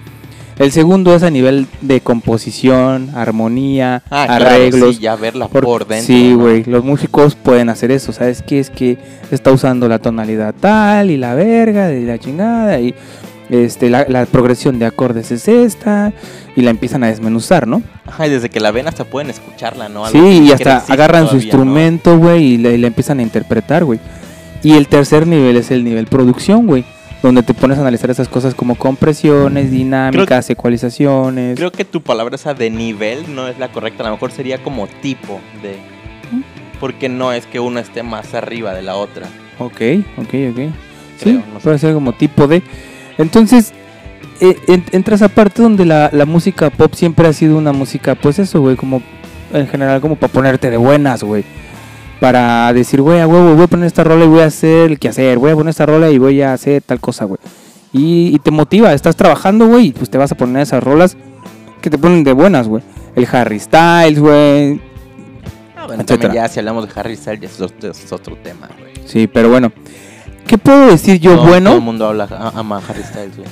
[0.59, 4.97] El segundo es a nivel de composición, armonía, Ah, claro, arreglos.
[4.97, 6.07] sí, ya verla Por- por dentro.
[6.07, 6.39] Sí, ¿no?
[6.41, 8.61] güey, los músicos pueden hacer eso, ¿sabes qué?
[8.61, 8.99] Es que
[9.31, 12.95] está usando la tonalidad tal y la verga y la chingada y
[13.51, 16.13] este, la, la progresión de acordes es esta
[16.55, 17.83] y la empiezan a desmenuzar, ¿no?
[18.07, 20.05] Ajá, y desde que la ven hasta pueden escucharla, ¿no?
[20.07, 23.99] Algo Sí, y hasta agarran su instrumento, güey, y y la empiezan a interpretar, güey.
[24.63, 26.85] Y el tercer nivel es el nivel producción, güey,
[27.23, 31.57] donde te pones a analizar esas cosas como compresiones, dinámicas, ecualizaciones.
[31.57, 34.63] Creo que tu palabra esa de nivel no es la correcta, a lo mejor sería
[34.63, 35.77] como tipo de...
[36.81, 39.29] Porque no es que uno esté más arriba de la otra.
[39.61, 39.81] Ok,
[40.19, 40.59] ok, ok.
[41.23, 41.63] Sí, no sé.
[41.63, 42.63] puede ser como tipo de...
[43.19, 43.73] Entonces,
[44.41, 48.17] eh, en- entra esa parte donde la, la música pop siempre ha sido una música,
[48.17, 49.01] pues eso, güey, como
[49.53, 51.45] en general como para ponerte de buenas, güey.
[52.23, 54.99] Para decir, güey, a huevo, voy a poner esta rola y voy a hacer el
[55.01, 57.41] que hacer, voy a poner esta rola y voy a hacer tal cosa, güey.
[57.93, 61.17] Y, y te motiva, estás trabajando, güey, y pues te vas a poner esas rolas
[61.81, 62.81] que te ponen de buenas, güey.
[63.17, 64.81] El Harry Styles, güey.
[65.77, 68.69] Ah, bueno, también ya si hablamos de Harry Styles, ya es otro, es otro tema,
[68.79, 68.93] güey.
[69.05, 69.73] Sí, pero bueno.
[70.47, 71.71] ¿Qué puedo decir yo bueno?
[71.71, 73.49] Todo el mundo habla, ama a Harry Styles, güey.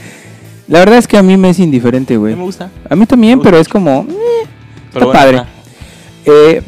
[0.68, 2.37] La verdad es que a mí me es indiferente, güey.
[2.37, 2.70] me gusta.
[2.88, 4.06] A mí también, pero es como...
[4.09, 4.46] eh,
[4.92, 5.42] Pero Está padre.
[6.24, 6.62] eh,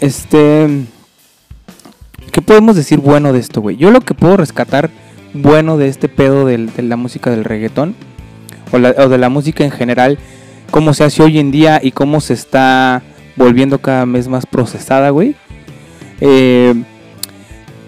[0.00, 0.86] este...
[2.34, 3.76] ¿Qué podemos decir bueno de esto, güey?
[3.76, 4.90] Yo lo que puedo rescatar
[5.34, 7.94] bueno de este pedo de la música del reggaetón
[8.72, 10.18] o de la música en general
[10.72, 13.04] cómo se hace hoy en día y cómo se está
[13.36, 15.36] volviendo cada vez más procesada, güey.
[16.20, 16.74] Eh,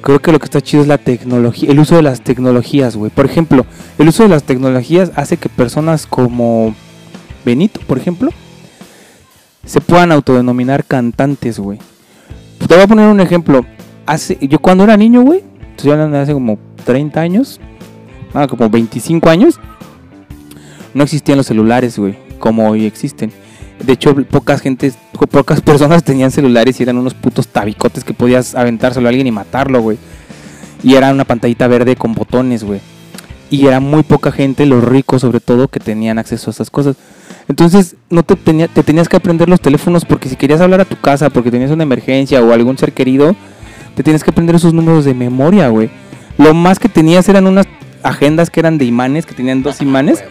[0.01, 3.11] creo que lo que está chido es la tecnología, el uso de las tecnologías, güey.
[3.11, 3.67] Por ejemplo,
[3.99, 6.73] el uso de las tecnologías hace que personas como
[7.45, 8.31] Benito, por ejemplo,
[9.65, 11.81] se puedan autodenominar cantantes, güey.
[12.65, 13.67] Te voy a poner un ejemplo.
[14.41, 15.43] Yo cuando era niño, güey,
[15.77, 17.61] estoy hablando de hace como 30 años,
[18.35, 19.59] ah, como 25 años,
[20.95, 23.33] no existían los celulares, güey, como hoy existen.
[23.85, 24.97] De hecho, pocas gentes,
[25.31, 29.33] pocas personas tenían celulares y eran unos putos tabicotes que podías aventárselo a alguien y
[29.33, 29.99] matarlo, güey.
[30.83, 32.81] Y era una pantallita verde con botones, güey.
[33.51, 36.97] Y era muy poca gente, los ricos sobre todo, que tenían acceso a esas cosas.
[37.49, 40.97] Entonces, no te, te tenías que aprender los teléfonos porque si querías hablar a tu
[40.97, 43.37] casa, porque tenías una emergencia o algún ser querido,
[43.97, 45.91] te tienes que aprender esos números de memoria, güey.
[46.37, 47.67] Lo más que tenías eran unas
[48.03, 50.23] agendas que eran de imanes, que tenían dos imanes,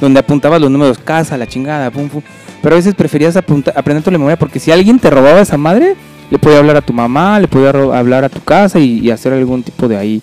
[0.00, 2.22] donde apuntabas los números casa, la chingada, pum, pum.
[2.60, 5.94] Pero a veces preferías aprender tu memoria porque si alguien te robaba esa madre,
[6.28, 9.32] le podía hablar a tu mamá, le podía hablar a tu casa y, y hacer
[9.32, 10.22] algún tipo de ahí,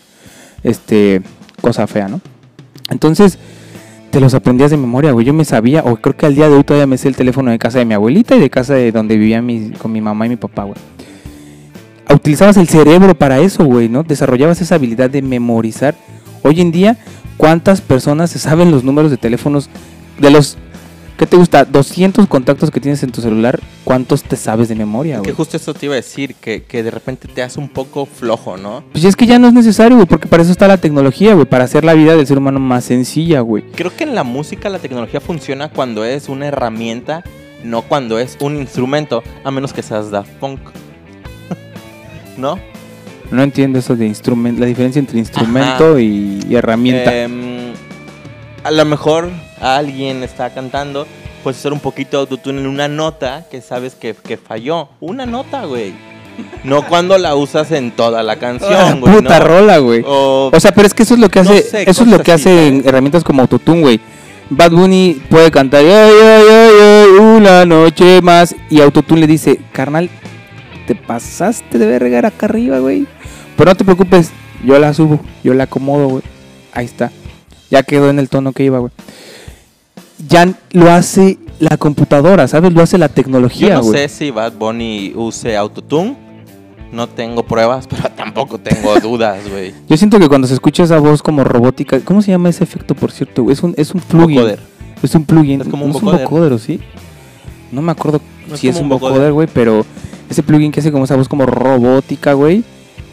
[0.62, 1.21] este,
[1.62, 2.19] cosa fea, ¿no?
[2.89, 3.39] Entonces,
[4.10, 5.25] te los aprendías de memoria, güey.
[5.25, 7.51] Yo me sabía, o creo que al día de hoy todavía me sé el teléfono
[7.51, 9.41] de casa de mi abuelita y de casa de donde vivía
[9.77, 10.75] con mi mamá y mi papá, güey.
[12.09, 14.03] Utilizabas el cerebro para eso, güey, ¿no?
[14.03, 15.95] Desarrollabas esa habilidad de memorizar.
[16.43, 16.97] Hoy en día,
[17.37, 19.69] ¿cuántas personas se saben los números de teléfonos
[20.19, 20.57] de los
[21.21, 21.65] ¿Qué te gusta?
[21.65, 25.29] 200 contactos que tienes en tu celular, ¿cuántos te sabes de memoria, güey?
[25.29, 28.07] Que justo eso te iba a decir, que, que, de repente te hace un poco
[28.07, 28.83] flojo, ¿no?
[28.91, 31.45] Pues es que ya no es necesario, güey, porque para eso está la tecnología, güey,
[31.45, 33.63] para hacer la vida del ser humano más sencilla, güey.
[33.75, 37.23] Creo que en la música la tecnología funciona cuando es una herramienta,
[37.63, 40.59] no cuando es un instrumento, a menos que seas Daft Punk.
[42.38, 42.60] ¿No?
[43.32, 47.15] No entiendo eso de instrumento, la diferencia entre instrumento y, herramienta.
[47.15, 47.74] Em,
[48.63, 49.30] a lo mejor
[49.62, 51.08] alguien está cantando,
[51.41, 54.89] puedes hacer un poquito de autotune en una nota que sabes que, falló.
[55.00, 55.94] Una nota, güey.
[56.65, 59.15] No cuando la usas en toda la canción, ah, güey.
[59.15, 60.04] Puta rola, güey.
[60.06, 62.82] O, sea, pero es que eso es lo que hace, eso es lo que hace
[62.86, 64.00] herramientas como autotune, güey.
[64.50, 65.86] Bad Bunny puede cantar
[67.17, 70.10] una noche más y autotune le dice, carnal,
[70.93, 73.08] te pasaste de regar acá arriba, güey.
[73.56, 74.32] Pero no te preocupes,
[74.65, 76.23] yo la subo, yo la acomodo, güey.
[76.73, 77.12] Ahí está.
[77.69, 78.91] Ya quedó en el tono que iba, güey
[80.27, 82.73] ya lo hace la computadora, ¿sabes?
[82.73, 86.17] Lo hace la tecnología, Yo no sé si Bad Bunny use Autotune.
[86.91, 89.73] No tengo pruebas, pero tampoco tengo dudas, güey.
[89.88, 92.95] Yo siento que cuando se escucha esa voz como robótica, ¿cómo se llama ese efecto,
[92.95, 93.49] por cierto?
[93.49, 94.38] Es un, es un plugin.
[94.38, 94.60] Vocoder.
[95.01, 95.62] Es un plugin.
[95.62, 96.60] Es como un, vocoder.
[96.60, 96.82] ¿sí?
[97.71, 98.19] No me acuerdo
[98.56, 99.86] si es un vocoder, güey, pero
[100.32, 102.63] ese plugin que hace como esa voz como robótica, güey.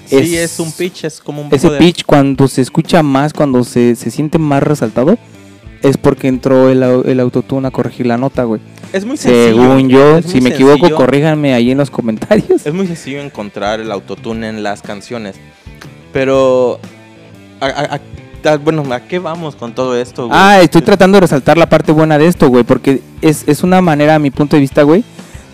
[0.07, 1.49] Sí, es, un pitch, es como un.
[1.53, 5.19] Ese pitch cuando se escucha más, cuando se, se siente más resaltado,
[5.83, 8.61] es porque entró el, el autotune a corregir la nota, güey.
[8.93, 9.63] Es muy sencillo.
[9.63, 12.65] Según yo, si me equivoco, corríjanme ahí en los comentarios.
[12.65, 15.37] Es muy sencillo encontrar el autotune en las canciones.
[16.13, 16.81] Pero,
[17.61, 18.01] a,
[18.65, 20.39] bueno, ¿a qué vamos con todo esto, güey?
[20.41, 23.83] Ah, estoy tratando de resaltar la parte buena de esto, güey, porque es, es una
[23.83, 25.05] manera, a mi punto de vista, güey,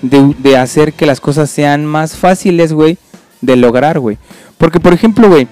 [0.08, 2.98] de, de hacer que las cosas sean más fáciles, güey,
[3.40, 4.18] de lograr, güey.
[4.58, 5.48] Porque, por ejemplo, güey,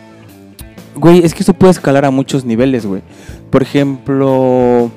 [0.94, 3.02] güey, es que esto puede escalar a muchos niveles, güey.
[3.50, 4.90] Por ejemplo,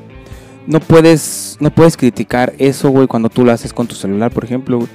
[0.67, 4.43] no puedes, no puedes criticar eso, güey, cuando tú lo haces con tu celular, por
[4.43, 4.89] ejemplo, güey.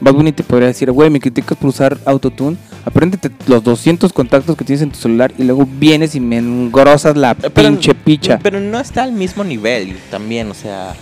[0.00, 2.56] Bad Bunny te podría decir, güey, me criticas por usar autotune.
[2.84, 7.16] Apréndete los 200 contactos que tienes en tu celular y luego vienes y me engrosas
[7.16, 8.38] la pinche picha.
[8.42, 10.94] Pero no está al mismo nivel también, o sea.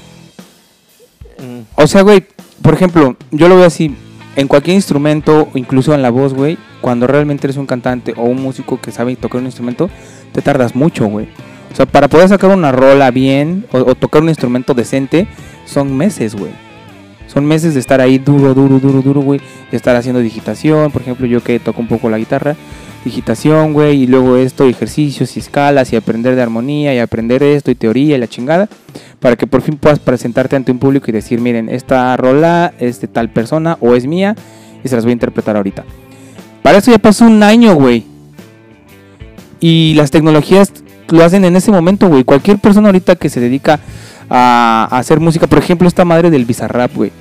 [1.74, 2.24] O sea, güey,
[2.62, 3.94] por ejemplo, yo lo veo así
[4.36, 8.40] en cualquier instrumento, incluso en la voz, güey, cuando realmente eres un cantante o un
[8.40, 9.90] músico que sabe tocar un instrumento,
[10.32, 11.28] te tardas mucho, güey.
[11.72, 15.26] O sea, para poder sacar una rola bien o, tocar un instrumento decente,
[15.64, 16.52] son meses, güey.
[17.26, 19.40] Son meses de estar ahí duro, duro, duro, duro, güey.
[19.70, 20.90] De estar haciendo digitación.
[20.90, 22.56] Por ejemplo, yo que toco un poco la guitarra.
[23.04, 24.02] Digitación, güey.
[24.02, 28.16] Y luego esto, ejercicios y escalas y aprender de armonía y aprender esto y teoría
[28.16, 28.68] y la chingada.
[29.20, 33.00] Para que por fin puedas presentarte ante un público y decir, miren, esta rola es
[33.00, 34.36] de tal persona o es mía
[34.84, 35.84] y se las voy a interpretar ahorita.
[36.62, 38.04] Para eso ya pasó un año, güey.
[39.60, 40.72] Y las tecnologías
[41.08, 42.24] lo hacen en ese momento, güey.
[42.24, 43.80] Cualquier persona ahorita que se dedica
[44.30, 47.12] a, hacer música, por ejemplo, esta madre del bizarrap, güey.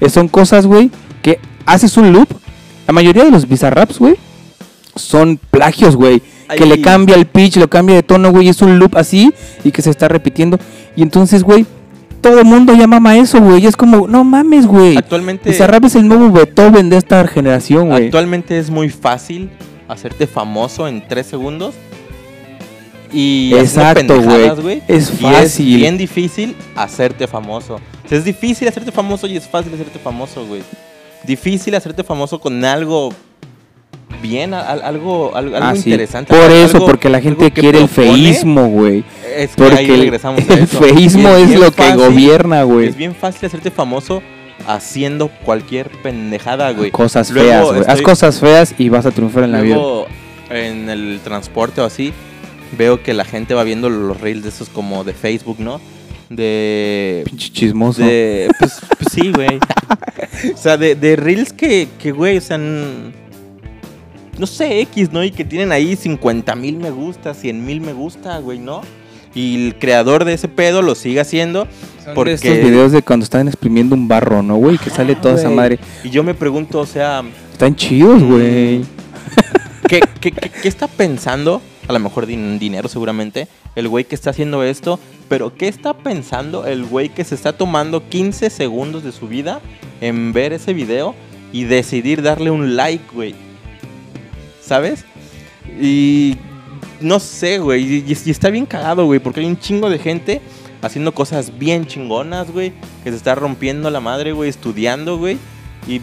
[0.00, 0.90] Eh, son cosas, güey,
[1.22, 2.28] que haces un loop.
[2.86, 4.16] La mayoría de los bizarraps, güey,
[4.94, 6.22] son plagios, güey.
[6.56, 8.48] Que le cambia el pitch, lo cambia de tono, güey.
[8.48, 9.32] Es un loop así
[9.64, 10.58] y que se está repitiendo.
[10.94, 11.66] Y entonces, güey,
[12.20, 13.66] todo el mundo ya mama eso, güey.
[13.66, 14.96] Es como, no mames, güey.
[14.96, 15.50] Actualmente.
[15.50, 18.06] Bizarrap es el nuevo Beethoven de esta generación, güey.
[18.06, 19.50] Actualmente es muy fácil
[19.88, 21.74] hacerte famoso en tres segundos.
[23.12, 24.82] Y Exacto, güey.
[24.88, 25.68] Es fácil.
[25.68, 27.76] Y es bien difícil hacerte famoso.
[28.04, 30.62] O sea, es difícil hacerte famoso y es fácil hacerte famoso, güey.
[31.24, 33.12] Difícil hacerte famoso con algo
[34.24, 35.90] bien, al- algo, algo, algo Ah, sí.
[35.90, 36.34] interesante.
[36.34, 39.04] Por eso, porque la gente que quiere el feísmo, güey.
[39.36, 40.78] Es que Porque ahí el, regresamos a el eso.
[40.80, 42.88] feísmo Y es, lo que gobierna, güey.
[42.88, 44.22] Es bien fácil hacerte famoso
[44.66, 46.90] haciendo cualquier pendejada, güey.
[46.90, 47.82] Cosas Luego feas, güey.
[47.86, 49.76] Haz cosas feas y vas a triunfar en la vida.
[50.50, 52.12] En el transporte o así,
[52.78, 55.80] veo que la gente va viendo los reels de esos como de Facebook, ¿no?
[56.30, 57.22] De...
[57.26, 58.02] Pinche chismoso.
[58.02, 59.58] de pues, pues sí, güey.
[60.54, 62.58] o sea, de, de reels que, que, güey, o sea...
[64.38, 65.22] No sé, X, ¿no?
[65.24, 68.80] Y que tienen ahí 50 mil me gusta, 100 mil me gusta, güey, ¿no?
[69.34, 71.66] Y el creador de ese pedo lo sigue haciendo.
[72.04, 74.78] Son porque- estos videos de cuando están exprimiendo un barro, ¿no, güey?
[74.78, 75.56] Que sale toda esa güey.
[75.56, 75.78] madre.
[76.04, 77.22] Y yo me pregunto, o sea...
[77.52, 78.82] Están chidos, güey.
[79.88, 81.60] ¿Qué, qué, qué- qué está pensando?
[81.88, 83.48] A lo mejor din- dinero seguramente.
[83.76, 84.98] El güey que está haciendo esto.
[85.28, 89.60] Pero ¿qué está pensando el güey que se está tomando 15 segundos de su vida
[90.00, 91.14] en ver ese video
[91.52, 93.34] y decidir darle un like, güey?
[94.64, 95.04] ¿Sabes?
[95.80, 96.36] Y
[97.00, 97.82] no sé, güey.
[97.82, 99.20] Y, y está bien cagado, güey.
[99.20, 100.40] Porque hay un chingo de gente
[100.82, 102.72] haciendo cosas bien chingonas, güey.
[103.02, 104.48] Que se está rompiendo la madre, güey.
[104.50, 105.38] Estudiando, güey.
[105.86, 106.00] Y,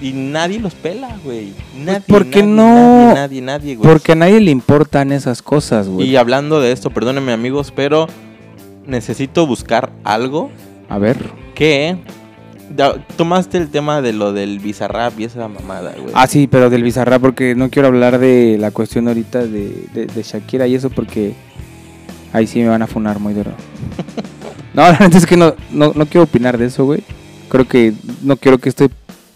[0.00, 1.52] y nadie los pela, güey.
[1.76, 2.02] Nadie.
[2.06, 3.06] ¿por qué nadie, no?
[3.06, 3.90] Nadie, nadie, nadie, güey.
[3.90, 6.08] Porque a nadie le importan esas cosas, güey.
[6.08, 8.06] Y hablando de esto, perdónenme amigos, pero
[8.86, 10.50] necesito buscar algo
[10.88, 11.18] A ver.
[11.54, 11.96] que...
[13.16, 16.12] Tomaste el tema de lo del Bizarrap y esa mamada, güey.
[16.14, 20.06] Ah, sí, pero del Bizarrap, porque no quiero hablar de la cuestión ahorita de, de-
[20.06, 21.34] de Shakira y eso, porque
[22.32, 23.50] ahí sí me van a funar muy duro.
[24.74, 27.02] no, la neta es que no, no, no quiero opinar de eso, güey.
[27.48, 28.88] Creo que no quiero que este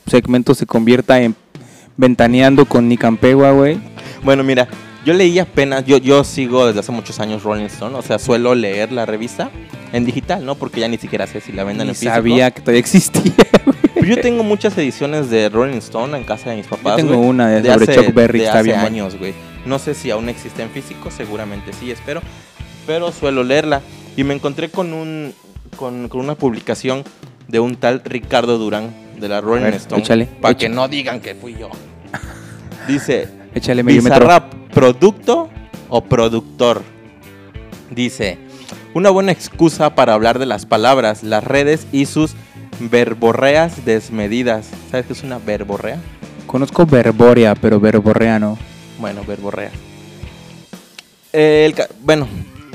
[0.07, 1.35] segmento se convierta en
[1.97, 3.79] ventaneando con Nicampegua, güey.
[4.23, 4.69] Bueno, mira,
[5.05, 8.55] yo leí apenas, yo, yo sigo desde hace muchos años Rolling Stone, o sea, suelo
[8.55, 9.51] leer la revista
[9.93, 10.55] en digital, ¿no?
[10.55, 12.15] Porque ya ni siquiera sé si la venden Ni en físico.
[12.15, 13.33] sabía que todavía existía.
[13.95, 17.21] Pero yo tengo muchas ediciones de Rolling Stone en casa de mis papás, Yo tengo
[17.21, 19.35] una de, de sobre hace, Chuck Berry, de está hace bien años, güey.
[19.65, 22.21] No sé si aún existe en físico, seguramente sí, espero.
[22.87, 23.81] Pero suelo leerla.
[24.17, 25.33] Y me encontré con un
[25.77, 27.03] con, con una publicación
[27.49, 30.03] de un tal Ricardo Durán de la Rolling ver, Stone.
[30.03, 31.71] échale, Para que no digan que fui yo.
[32.87, 33.83] Dice, Échale.
[33.83, 35.49] Bizarrap, ¿producto
[35.89, 36.83] o productor?
[37.91, 38.39] Dice,
[38.95, 42.35] una buena excusa para hablar de las palabras, las redes y sus
[42.81, 44.69] verborreas desmedidas.
[44.91, 45.99] ¿Sabes qué es una verborrea?
[46.47, 48.59] Conozco Verborea, pero Verborrea no.
[49.01, 49.71] Bueno, verborrea.
[51.33, 52.29] El ca- bueno,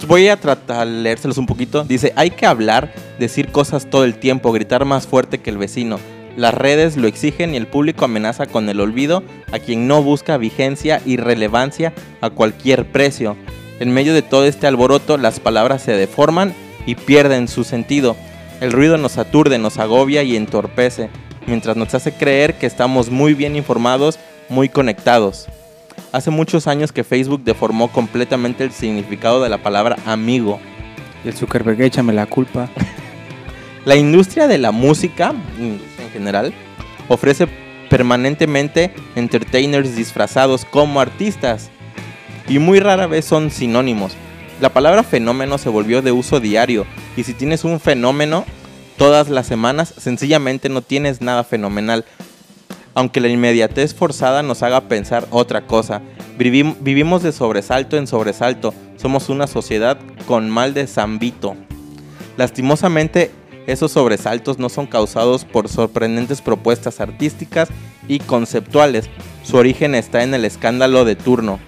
[0.07, 1.83] voy a tratar de leérselos un poquito.
[1.85, 5.97] Dice, hay que hablar, decir cosas todo el tiempo, gritar más fuerte que el vecino.
[6.39, 10.37] Las redes lo exigen y el público amenaza con el olvido a quien no busca
[10.37, 13.35] vigencia y relevancia a cualquier precio.
[13.81, 16.53] En medio de todo este alboroto, las palabras se deforman
[16.85, 18.15] y pierden su sentido.
[18.61, 21.09] El ruido nos aturde, nos agobia y entorpece,
[21.45, 25.47] mientras nos hace creer que estamos muy bien informados, muy conectados.
[26.13, 30.61] Hace muchos años que Facebook deformó completamente el significado de la palabra amigo.
[31.25, 32.69] Y el Zuckerberg, échame la culpa.
[33.85, 35.79] La industria de la música, en
[36.19, 36.53] general,
[37.07, 37.47] ofrece
[37.89, 41.69] permanentemente entertainers disfrazados como artistas
[42.47, 44.13] y muy rara vez son sinónimos.
[44.61, 46.85] La palabra fenómeno se volvió de uso diario
[47.17, 48.45] y si tienes un fenómeno
[48.97, 52.05] todas las semanas, sencillamente no tienes nada fenomenal.
[52.93, 56.01] Aunque la inmediatez forzada nos haga pensar otra cosa.
[56.37, 58.73] Vivim- vivimos de sobresalto en sobresalto.
[58.97, 61.55] Somos una sociedad con mal de zambito.
[62.35, 63.31] Lastimosamente,
[63.71, 67.69] esos sobresaltos no son causados por sorprendentes propuestas artísticas
[68.07, 69.09] y conceptuales.
[69.43, 71.59] Su origen está en el escándalo de turno.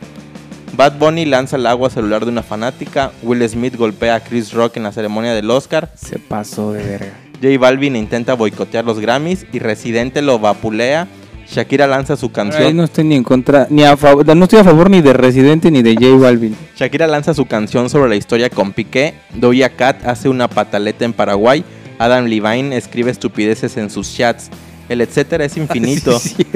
[0.76, 4.78] Bad Bunny lanza el agua celular de una fanática, Will Smith golpea a Chris Rock
[4.78, 7.14] en la ceremonia del Oscar, Se pasó de verga.
[7.42, 11.08] J Balvin intenta boicotear los Grammys y Residente lo vapulea,
[11.48, 14.64] Shakira lanza su canción, no estoy ni en contra, ni a favor, no estoy a
[14.64, 16.56] favor ni de Residente ni de J Balvin.
[16.78, 21.12] Shakira lanza su canción sobre la historia con Piqué, Doja Cat hace una pataleta en
[21.12, 21.66] Paraguay,
[22.02, 24.50] Adam Levine escribe estupideces en sus chats,
[24.90, 26.18] el etcétera es infinito.
[26.20, 26.48] Sí, sí.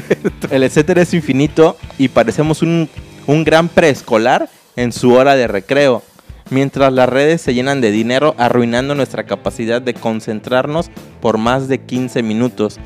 [0.49, 2.89] El etcétera es infinito y parecemos un,
[3.27, 6.01] un gran preescolar en su hora de recreo,
[6.49, 10.89] mientras las redes se llenan de dinero arruinando nuestra capacidad de concentrarnos
[11.21, 12.79] por más de 15 minutos.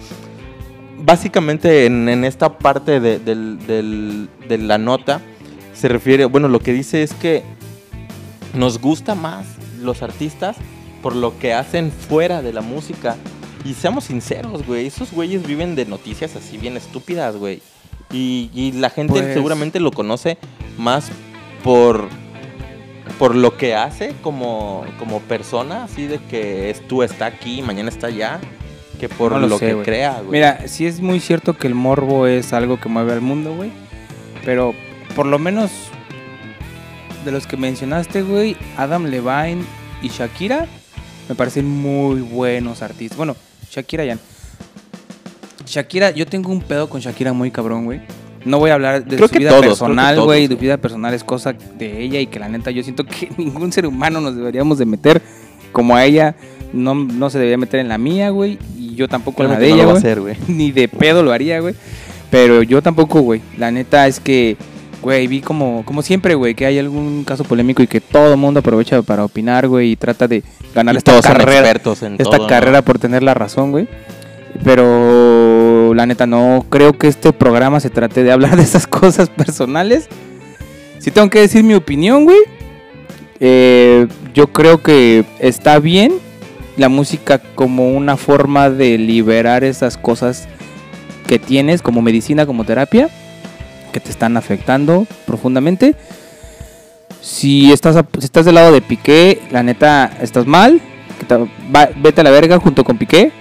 [1.02, 5.22] Básicamente en, en esta parte de, del- de la nota
[5.74, 7.42] se refiere, bueno, lo que dice es que
[8.54, 9.46] nos gusta más
[9.82, 10.58] los artistas
[11.02, 13.16] por lo que hacen fuera de la música.
[13.66, 17.62] Y seamos sinceros, güey, esos güeyes viven de noticias así bien estúpidas, güey.
[18.12, 20.38] Y, y la gente Pues- seguramente lo conoce
[20.78, 21.12] más
[21.64, 22.08] por
[23.18, 27.90] por lo que hace como, como persona, así de que es, tú está aquí, mañana
[27.90, 28.40] está allá,
[29.00, 30.32] que por No lo, lo sé, que crea, güey.
[30.32, 33.72] Mira, sí es muy cierto que el morbo es algo que mueve al mundo, güey.
[34.46, 34.74] Pero
[35.16, 35.70] por lo menos
[37.26, 39.64] de los que mencionaste, güey, Adam Levine
[40.02, 40.68] y Shakira
[41.30, 43.16] me parecen muy buenos artistas.
[43.16, 43.36] Bueno,
[43.72, 44.18] Shakira ya.
[45.66, 48.02] Shakira, yo tengo un pedo con Shakira muy cabrón, güey.
[48.46, 50.26] No voy a hablar de Creo su vida todos, personal, güey.
[50.26, 50.48] güey.
[50.48, 53.72] Su vida personal es cosa de ella y que la neta yo siento que ningún
[53.72, 55.22] ser humano nos deberíamos de meter
[55.72, 56.36] como a ella.
[56.74, 58.58] No, no se debería meter en la mía, güey.
[58.76, 60.38] Y yo tampoco en la de no ella, güey.
[60.48, 61.76] ni de pedo lo haría, güey.
[62.32, 63.42] Pero yo tampoco, güey.
[63.58, 64.58] La neta es que,
[65.02, 68.38] güey, vi como, como siempre, güey, que hay algún caso polémico y que todo el
[68.38, 70.44] mundo aprovecha para opinar, güey, y trata de
[70.74, 72.48] ganar Y esta todos son carrera, expertos en esta todo, ¿no?
[72.48, 73.88] carrera por tener la razón, güey.
[74.64, 79.30] Pero la neta no creo que este programa se trate de hablar de esas cosas
[79.30, 80.08] personales.
[81.00, 82.40] Si tengo que decir mi opinión, güey.
[83.40, 86.14] eh, yo creo que está bien
[86.78, 90.48] la música como una forma de liberar esas cosas
[91.28, 93.10] que tienes como medicina, como terapia,
[93.92, 95.96] que te están afectando profundamente.
[97.22, 100.82] Si estás, si estás del lado de Piqué, la neta estás mal.
[101.98, 103.32] vete a la verga junto con Piqué.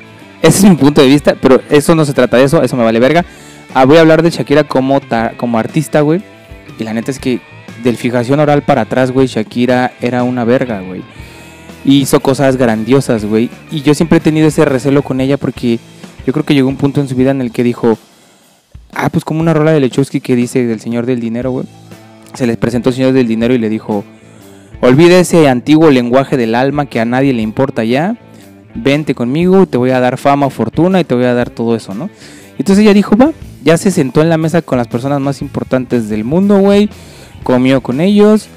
[0.42, 2.84] Ese es mi punto de vista, pero eso no se trata de eso, eso me
[2.84, 3.24] vale verga.
[3.74, 5.00] Ah, voy a hablar de Shakira como,
[5.36, 6.22] como artista, güey.
[6.78, 7.40] Y la neta es que
[7.82, 11.02] del fijación oral para atrás, güey, Shakira era una verga, güey.
[11.84, 13.50] Hizo cosas grandiosas, güey.
[13.70, 15.78] Y yo siempre he tenido ese recelo con ella porque
[16.26, 17.98] yo creo que llegó un punto en su vida en el que dijo,
[18.94, 21.66] ah, pues como una rola de Lechowski que dice del Señor del Dinero, güey.
[22.34, 24.04] Se les presentó el Señor del Dinero y le dijo,
[24.80, 28.16] olvida ese antiguo lenguaje del alma que a nadie le importa ya.
[28.74, 31.94] Vente conmigo, te voy a dar fama, fortuna y te voy a dar todo eso,
[31.94, 32.10] ¿no?
[32.58, 33.32] Entonces ella dijo, va,
[33.64, 36.88] ya se sentó en la mesa con las personas más importantes del mundo, güey.
[37.42, 38.48] Comió con ellos,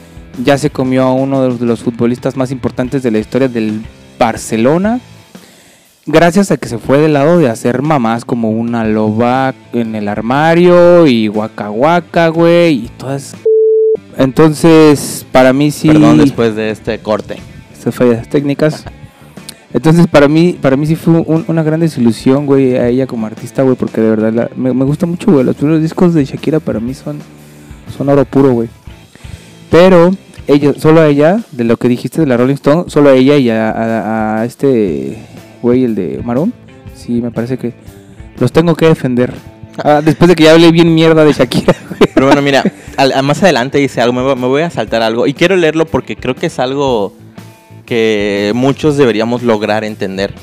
[0.43, 3.81] ya se comió a uno de los futbolistas más importantes de la historia del
[4.19, 4.99] Barcelona.
[6.07, 10.07] Gracias a que se fue del lado de hacer mamás como una loba en el
[10.07, 13.35] armario y guaca guaca, güey, y todas.
[14.17, 15.89] Entonces, para mí sí.
[15.89, 17.37] Perdón después de este corte.
[17.71, 18.83] Estas fallas técnicas.
[19.73, 23.25] Entonces, para mí, para mí sí fue un- una gran desilusión, güey, a ella como
[23.27, 25.45] artista, güey, porque de verdad la- me, me gusta mucho, güey.
[25.45, 27.19] Los primeros discos de Shakira para mí son,
[27.95, 28.67] son oro puro, güey.
[29.69, 30.11] Pero,
[30.47, 33.37] ella, solo a ella, de lo que dijiste de la Rolling Stone, solo a ella
[33.37, 35.17] y a, a- a este
[35.61, 36.53] güey, el de Marón,
[36.95, 37.73] sí, me parece que
[38.39, 39.33] los tengo que defender.
[39.83, 42.11] Ah, después de que ya hablé bien mierda de Shakira, güey.
[42.13, 42.63] Pero bueno, mira,
[42.97, 45.27] al- más adelante dice algo, me, voy- me voy a saltar algo.
[45.27, 47.13] Y quiero leerlo porque creo que es algo
[47.85, 50.33] que muchos deberíamos lograr entender.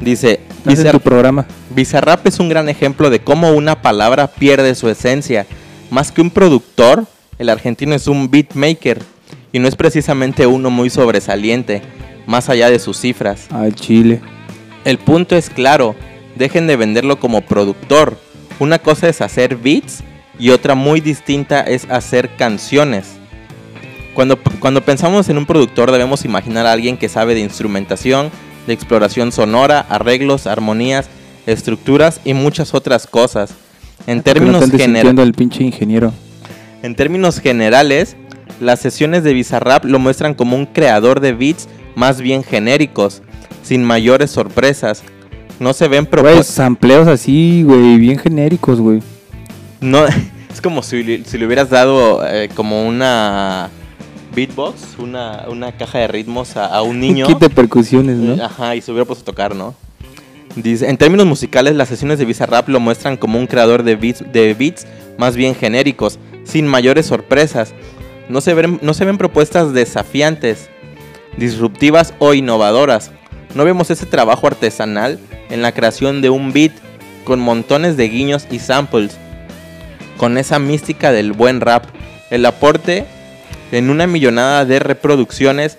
[0.00, 1.46] Dice, Bizar- tu programa.
[1.74, 5.46] Bizarrap es un gran ejemplo de cómo una palabra pierde su esencia.
[5.90, 7.06] Más que un productor,
[7.38, 9.00] el argentino es un beatmaker.
[9.52, 11.80] Y no es precisamente uno muy sobresaliente,
[12.26, 13.46] más allá de sus cifras.
[13.50, 14.20] Al Chile.
[14.84, 15.94] El punto es claro,
[16.36, 18.18] dejen de venderlo como productor.
[18.58, 20.02] Una cosa es hacer beats
[20.38, 23.06] y otra muy distinta es hacer canciones.
[24.14, 28.30] Cuando, cuando pensamos en un productor debemos imaginar a alguien que sabe de instrumentación,
[28.66, 31.08] de exploración sonora, arreglos, armonías,
[31.46, 33.54] estructuras y muchas otras cosas.
[34.06, 36.12] En no términos, el pinche ingeniero.
[36.82, 38.16] en términos generales,
[38.60, 43.22] las sesiones de Bizarrap lo muestran como un creador de beats más bien genéricos,
[43.62, 45.02] sin mayores sorpresas.
[45.60, 46.46] No se ven propuestas.
[46.48, 49.00] sampleos así, güey, bien genéricos, güey.
[49.80, 50.04] No,
[50.52, 53.70] es como si, le- si le hubieras dado eh, como una
[54.34, 57.26] beatbox, una, una caja de ritmos a, a un niño.
[57.26, 58.44] Un kit de percusiones, Eh, ¿no?
[58.44, 59.74] Ajá, y se hubiera puesto a tocar, ¿no?
[60.56, 64.24] Dice, en términos musicales, las sesiones de Bizarrap lo muestran como un creador de beats,
[64.32, 64.86] de beats
[65.18, 67.74] más bien genéricos, sin mayores sorpresas.
[68.28, 70.68] No se, ven, no se ven propuestas desafiantes,
[71.36, 73.10] disruptivas o innovadoras.
[73.54, 75.18] No vemos ese trabajo artesanal
[75.50, 76.72] en la creación de un beat
[77.24, 79.16] con montones de guiños y samples,
[80.16, 81.84] con esa mística del buen rap.
[82.30, 83.06] El aporte
[83.72, 85.78] en una millonada de reproducciones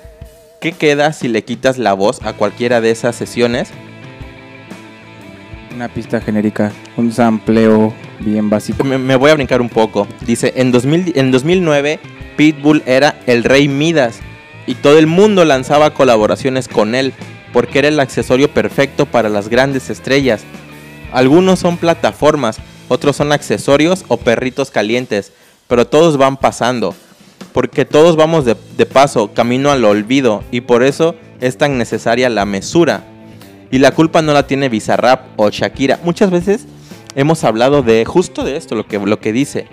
[0.65, 3.69] ¿Qué queda si le quitas la voz a cualquiera de esas sesiones?
[5.75, 8.83] Una pista genérica, un sampleo bien básico.
[8.83, 10.07] Me, me voy a brincar un poco.
[10.25, 11.99] Dice, en, 2000 en 2009
[12.35, 14.21] Pitbull era el rey Midas
[14.65, 17.13] y todo el mundo lanzaba colaboraciones con él
[17.55, 20.43] porque era el accesorio perfecto para las grandes estrellas.
[21.13, 22.57] Algunos son plataformas,
[22.89, 25.31] otros son accesorios o perritos calientes,
[25.69, 26.93] pero todos van pasando.
[27.53, 32.27] Porque todos vamos de, de paso, camino al olvido, y por eso es tan necesaria
[32.27, 33.05] la mesura.
[33.71, 36.01] Y la culpa no la tiene Bizarrap o Shakira.
[36.03, 36.65] Muchas veces
[37.15, 39.69] hemos hablado de justo de esto, lo que, lo que dice.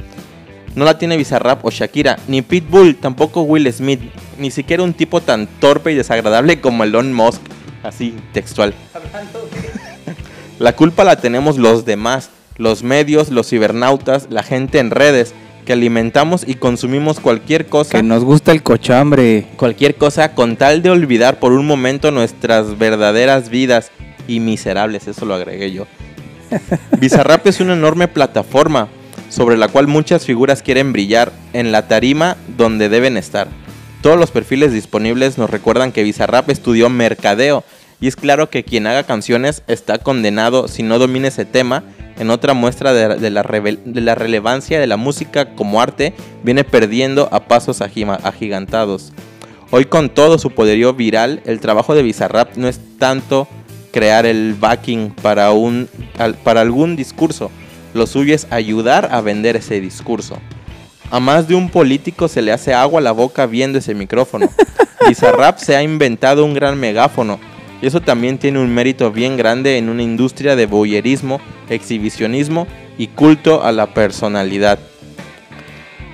[0.76, 4.02] No la tiene Bizarrap o Shakira, ni Pitbull, tampoco Will Smith.
[4.38, 7.42] ni siquiera un tipo tan torpe y desagradable como Elon Musk,
[7.82, 8.74] así textual.
[10.58, 15.72] La culpa la tenemos los demás, los medios, los cibernautas, la gente en redes, que
[15.72, 17.98] alimentamos y consumimos cualquier cosa.
[17.98, 19.48] Que nos gusta el cochambre.
[19.56, 23.90] Cualquier cosa con tal de olvidar por un momento nuestras verdaderas vidas
[24.28, 25.86] y miserables, eso lo agregué yo.
[26.98, 28.88] Bizarrap es una enorme plataforma
[29.28, 33.48] sobre la cual muchas figuras quieren brillar en la tarima donde deben estar.
[34.02, 37.62] Todos los perfiles disponibles nos recuerdan que Bizarrap estudió mercadeo
[38.00, 41.84] y es claro que quien haga canciones está condenado si no domina ese tema.
[42.18, 47.80] En otra muestra de, la, relevancia de la música como arte, viene perdiendo a pasos
[47.80, 49.12] agigantados.
[49.70, 53.46] Hoy con todo su poderío viral, el trabajo de Bizarrap no es tanto
[53.92, 55.88] crear el backing para, un,
[56.42, 57.52] para algún discurso,
[57.94, 60.38] lo suyo es ayudar a vender ese discurso.
[61.12, 64.48] A más de un político se le hace agua a la boca viendo ese micrófono.
[65.08, 67.38] Bizarrap se ha inventado un gran megáfono.
[67.82, 71.38] Y eso también tiene un mérito bien grande en una industria de boyerismo,
[71.68, 74.78] exhibicionismo y culto a la personalidad.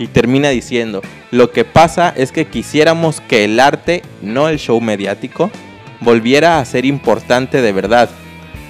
[0.01, 4.80] Y termina diciendo, lo que pasa es que quisiéramos que el arte, no el show
[4.80, 5.51] mediático,
[6.01, 8.11] volviera a ser importante de verdad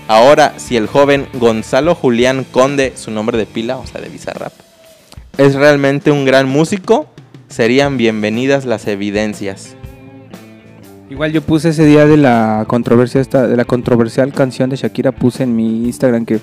[0.08, 4.54] Ahora, si el joven Gonzalo Julián Conde, su nombre de pila, o sea, de Bizarrap,
[5.38, 7.06] es realmente un gran músico,
[7.48, 9.76] serían bienvenidas las evidencias.
[11.08, 15.12] Igual yo puse ese día de la controversia esta, de la controversial canción de Shakira,
[15.12, 16.40] puse en mi Instagram que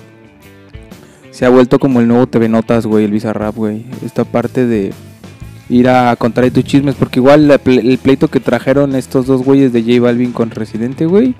[1.30, 3.84] se ha vuelto como el nuevo TV Notas, güey, el Bizarrap, güey.
[4.04, 4.92] Esta parte de
[5.68, 9.82] ir a contar tus chismes, porque igual el pleito que trajeron estos dos güeyes de
[9.82, 11.34] J Balvin con Residente, güey,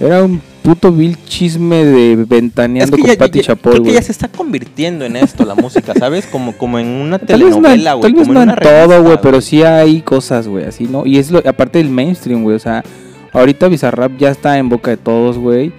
[0.00, 4.28] era un puto vil chisme de ventaneando con Pati Chapoy, Creo que ya se está
[4.28, 6.26] convirtiendo en esto la música, ¿sabes?
[6.26, 8.12] Como, como en una telenovela, güey.
[8.12, 11.06] Tal vez no en, todo, güey, pero sí hay cosas, güey, así, ¿no?
[11.06, 12.84] Y es lo, aparte del mainstream, güey, o sea,
[13.32, 15.72] ahorita Bizarrap ya está en boca de todos, güey.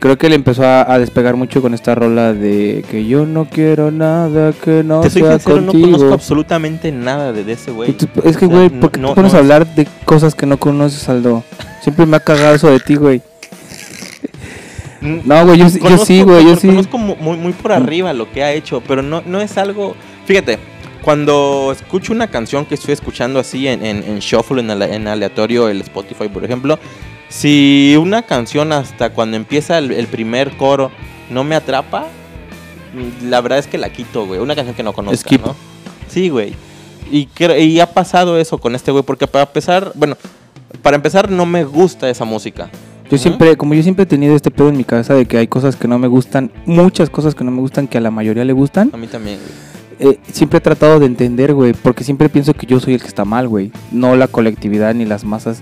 [0.00, 3.90] Creo que le empezó a, despegar mucho con esta rola de que yo no quiero
[3.90, 7.96] nada que no Te soy sea sincero, no conozco absolutamente nada de ese güey.
[8.22, 11.08] Es que, güey, ¿por qué no, te pones a hablar de cosas que no conoces,
[11.08, 11.42] Aldo?
[11.80, 13.22] Siempre me ha cagado eso de ti, güey.
[15.00, 16.68] No, güey, yo, sí, güey, yo sí.
[16.68, 19.94] Conozco muy, muy por arriba lo que ha hecho, pero no, no es algo...
[20.24, 20.58] Fíjate,
[21.02, 25.80] cuando escucho una canción que estoy escuchando así en, en, shuffle, en, en, aleatorio, el
[25.82, 26.78] Spotify, por ejemplo,
[27.28, 30.90] si una canción hasta cuando empieza el, primer coro
[31.30, 32.06] no me atrapa,
[33.22, 34.40] la verdad es que la quito, güey.
[34.40, 35.54] Una canción que no conozco, ¿no?
[36.08, 36.54] Sí, güey.
[37.10, 40.16] Y, y ha pasado eso con este güey, porque para empezar, bueno,
[40.82, 42.68] para empezar no me gusta esa música.
[43.10, 45.46] Yo siempre, como yo siempre he tenido este pedo en mi cabeza de que hay
[45.46, 48.44] cosas que no me gustan, muchas cosas que no me gustan que a la mayoría
[48.44, 48.90] le gustan.
[48.92, 49.38] A mí también,
[49.98, 53.06] eh, siempre he tratado de entender, güey, porque siempre pienso que yo soy el que
[53.06, 53.70] está mal, güey.
[53.92, 55.60] No la colectividad ni las masas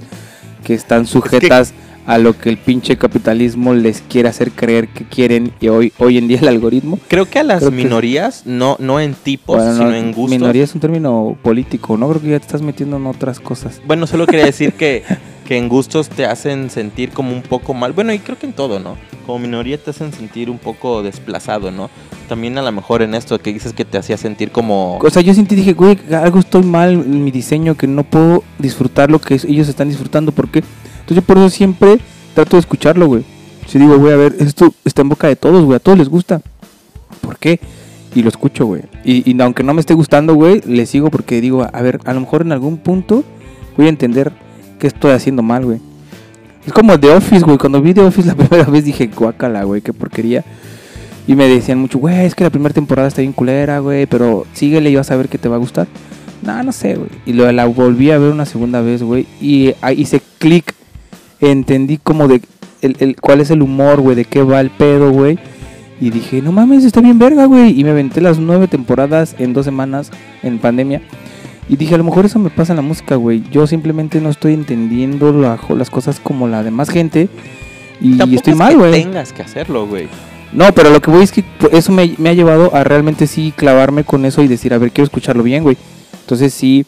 [0.64, 1.74] que están sujetas
[2.06, 6.18] a lo que el pinche capitalismo les quiere hacer creer que quieren y hoy, hoy
[6.18, 6.98] en día el algoritmo.
[7.08, 10.38] Creo que a las minorías, no, no en tipos, sino en gustos.
[10.38, 12.08] Minoría es un término político, ¿no?
[12.08, 13.80] Creo que ya te estás metiendo en otras cosas.
[13.86, 15.02] Bueno, solo quería decir que
[15.44, 17.92] que en gustos te hacen sentir como un poco mal.
[17.92, 18.96] Bueno, y creo que en todo, ¿no?
[19.26, 21.90] Como minoría te hacen sentir un poco desplazado, ¿no?
[22.28, 24.98] También a lo mejor en esto que dices que te hacía sentir como...
[24.98, 28.42] O sea, yo sentí, dije, güey, algo estoy mal en mi diseño, que no puedo
[28.58, 30.32] disfrutar lo que ellos están disfrutando.
[30.32, 30.60] ¿Por qué?
[31.00, 31.98] Entonces yo por eso siempre
[32.34, 33.24] trato de escucharlo, güey.
[33.66, 36.08] Si digo, güey, a ver, esto está en boca de todos, güey, a todos les
[36.08, 36.40] gusta.
[37.20, 37.60] ¿Por qué?
[38.14, 38.82] Y lo escucho, güey.
[39.04, 42.20] Y, aunque no me esté gustando, güey, le sigo porque digo, a ver, a lo
[42.20, 43.24] mejor en algún punto
[43.76, 44.32] voy a entender
[44.78, 45.80] ¿qué estoy haciendo mal, güey?
[46.66, 47.58] Es como The Office, güey.
[47.58, 50.44] Cuando vi The Office la primera vez dije, guácala, güey, qué porquería.
[51.26, 54.46] Y me decían mucho, güey, es que la primera temporada está bien culera, güey, pero
[54.52, 55.86] síguele y vas a ver que te va a gustar.
[56.42, 57.08] No, no sé, güey.
[57.24, 59.26] Y lo, la volví a ver una segunda vez, güey.
[59.40, 60.74] Y ahí hice clic.
[61.40, 62.42] Entendí como de
[62.82, 65.38] el, el, cuál es el humor, güey, de qué va el pedo, güey.
[66.00, 67.78] Y dije, no mames, está bien verga, güey.
[67.78, 70.10] Y me aventé las nueve temporadas en dos semanas
[70.42, 71.00] en pandemia.
[71.68, 73.42] Y dije, a lo mejor eso me pasa en la música, güey.
[73.50, 77.28] Yo simplemente no estoy entendiendo las cosas como la demás gente.
[78.00, 78.92] Y estoy mal, güey.
[78.92, 80.08] tengas que hacerlo, güey.
[80.52, 84.04] No, pero lo que voy es que eso me, ha llevado a realmente sí clavarme
[84.04, 85.76] con eso y decir, a ver, quiero escucharlo bien, güey.
[86.20, 86.84] Entonces sí,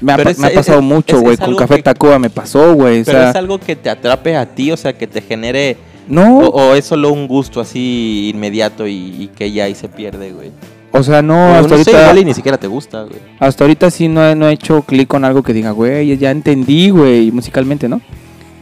[0.00, 1.36] me ha, pasado mucho, güey.
[1.36, 3.04] Con Café Tacoa me pasó, güey.
[3.04, 5.76] Pero es algo que te atrape a ti, o sea, que te genere...
[6.06, 6.38] No.
[6.38, 10.50] O, es solo un gusto así inmediato y, y que ya ahí se pierde, güey.
[10.96, 12.14] O sea, no, hasta ahorita.
[12.24, 13.18] ni siquiera te gusta, güey.
[13.40, 16.30] Hasta ahorita sí no he, no he hecho clic con algo que diga, güey, ya
[16.30, 18.00] entendí, güey, musicalmente, ¿no?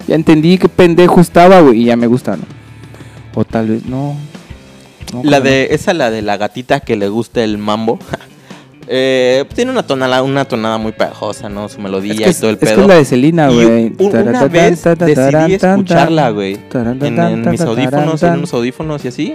[0.09, 2.45] Ya entendí qué pendejo estaba, güey, y ya me gusta, ¿no?
[3.35, 4.16] O tal vez no.
[5.22, 7.99] la de, esa la de la gatita que le gusta el mambo.
[8.89, 11.68] Eh, tiene una tonada, una tonada muy pegajosa, ¿no?
[11.68, 12.80] Su melodía Es que, y todo el es que pedo.
[12.83, 13.64] es la de Selena, güey.
[13.64, 16.59] un- una vez decidí escucharla, güey.
[17.01, 19.35] En, en mis audífonos, en unos audífonos y así.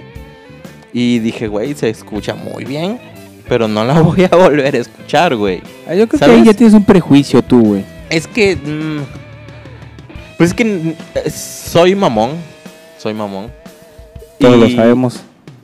[0.94, 3.00] Y dije, güey, se escucha muy bien.
[3.48, 5.62] Pero no la voy a volver a escuchar, güey.
[5.88, 6.36] Ah, Yo creo ¿Sabes?
[6.36, 7.86] que ahí ya tienes un prejuicio tú, güey.
[8.10, 8.56] Es que.
[8.56, 9.02] mm,
[10.38, 12.32] pues es que mm, soy mamón.
[12.98, 13.52] Soy mamón.
[14.40, 15.22] Todos lo sabemos.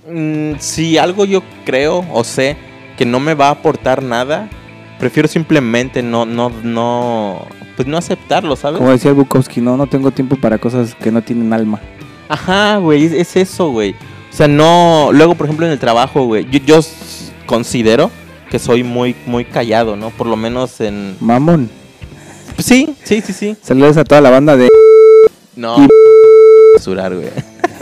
[0.09, 2.55] mm, si algo yo creo o sé
[2.97, 4.49] que no me va a aportar nada,
[4.99, 7.45] prefiero simplemente no, no, no.
[7.75, 8.77] Pues no aceptarlo, ¿sabes?
[8.77, 11.79] Como decía Bukowski, no, no tengo tiempo para cosas que no tienen alma.
[12.29, 13.95] Ajá, güey, es, es eso, güey.
[14.33, 15.11] O sea, no.
[15.13, 16.79] Luego, por ejemplo, en el trabajo, güey, yo, yo
[17.45, 18.09] considero
[18.49, 20.09] que soy muy, muy callado, ¿no?
[20.09, 21.15] Por lo menos en.
[21.19, 21.69] Mamón.
[22.55, 23.55] Pues sí, sí, sí, sí.
[23.61, 24.69] Saludos a toda la banda de
[25.55, 25.75] No.
[26.75, 27.29] Censurar, güey.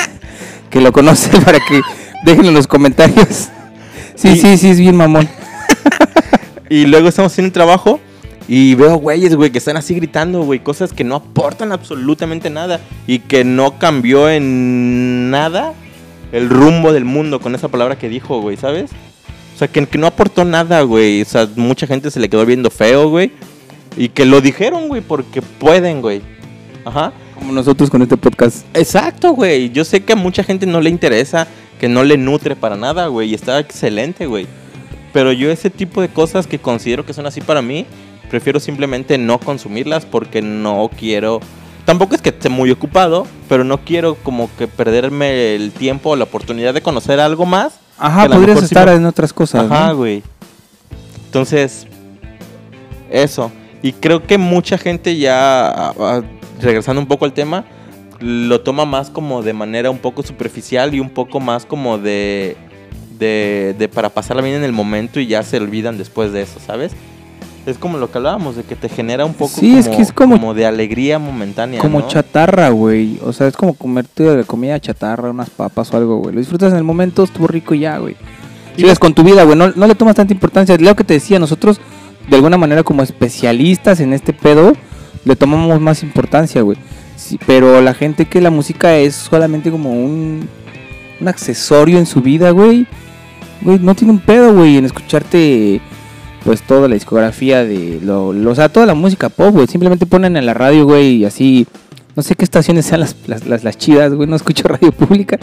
[0.70, 1.82] que lo conoce para que
[2.26, 3.50] dejen en los comentarios.
[4.16, 5.28] Sí, Y- sí, sí, es bien mamón.
[6.70, 8.00] Y luego estamos haciendo un trabajo
[8.48, 12.80] y veo güeyes, güey, que están así gritando, güey, cosas que no aportan absolutamente nada
[13.08, 15.74] y que no cambió en nada
[16.32, 18.92] el rumbo del mundo con esa palabra que dijo, güey, ¿sabes?
[19.56, 21.22] O sea, que, que no aportó nada, güey.
[21.22, 23.32] O sea, mucha gente se le quedó viendo feo, güey.
[23.98, 26.22] Y que lo dijeron, güey, porque pueden, güey.
[26.86, 27.12] Ajá.
[27.36, 28.66] Como nosotros con este podcast.
[28.74, 29.70] Exacto, güey.
[29.72, 31.48] Yo sé que a mucha gente no le interesa,
[31.80, 33.32] que no le nutre para nada, güey.
[33.32, 34.48] Y está excelente, güey.
[35.14, 37.86] Pero yo ese tipo de cosas que considero que son así para mí,
[38.30, 41.42] prefiero simplemente no consumirlas porque no quiero...
[41.86, 46.16] Tampoco es que esté muy ocupado, pero no quiero como que perderme el tiempo o
[46.16, 47.80] la oportunidad de conocer algo más.
[47.98, 49.66] Ajá, podrías estar me- en otras cosas.
[49.70, 49.98] Ajá, ¿no?
[49.98, 50.24] güey.
[51.26, 51.88] Entonces,
[53.10, 53.52] eso.
[53.82, 55.94] Y creo que mucha gente ya,
[56.62, 57.66] regresando un poco al tema,
[58.20, 62.56] lo toma más como de manera un poco superficial y un poco más como de,
[63.18, 66.60] de, de para pasarla bien en el momento y ya se olvidan después de eso,
[66.66, 66.92] ¿sabes?
[67.66, 70.02] Es como lo que hablábamos, de que te genera un poco Sí, como, es que
[70.02, 71.80] es como- de alegría momentánea.
[71.80, 72.08] Como ¿no?
[72.08, 73.20] chatarra, güey.
[73.24, 76.34] O sea, es como comerte de comida chatarra, unas papas o algo, güey.
[76.34, 78.16] Lo disfrutas en el momento, estuvo rico y ya, güey.
[78.76, 79.56] Sigues con tu vida, güey.
[79.58, 80.76] No, no le tomas tanta importancia.
[80.80, 81.80] Lo que te decía, nosotros,
[82.28, 84.74] de alguna manera, como especialistas en este pedo,
[85.24, 86.78] le tomamos más importancia, güey.
[87.16, 90.48] Sí, pero la gente que la música es solamente como un,
[91.20, 92.88] un accesorio en su vida, güey.
[93.62, 95.80] Güey, no tiene un pedo, güey, en escucharte
[96.44, 100.06] pues toda la discografía de lo, lo- o sea, toda la música pop, güey, simplemente
[100.06, 101.68] ponen en la radio, güey, y así
[102.16, 105.38] no sé qué estaciones sean las, las, las, las chidas, güey, no escucho radio pública,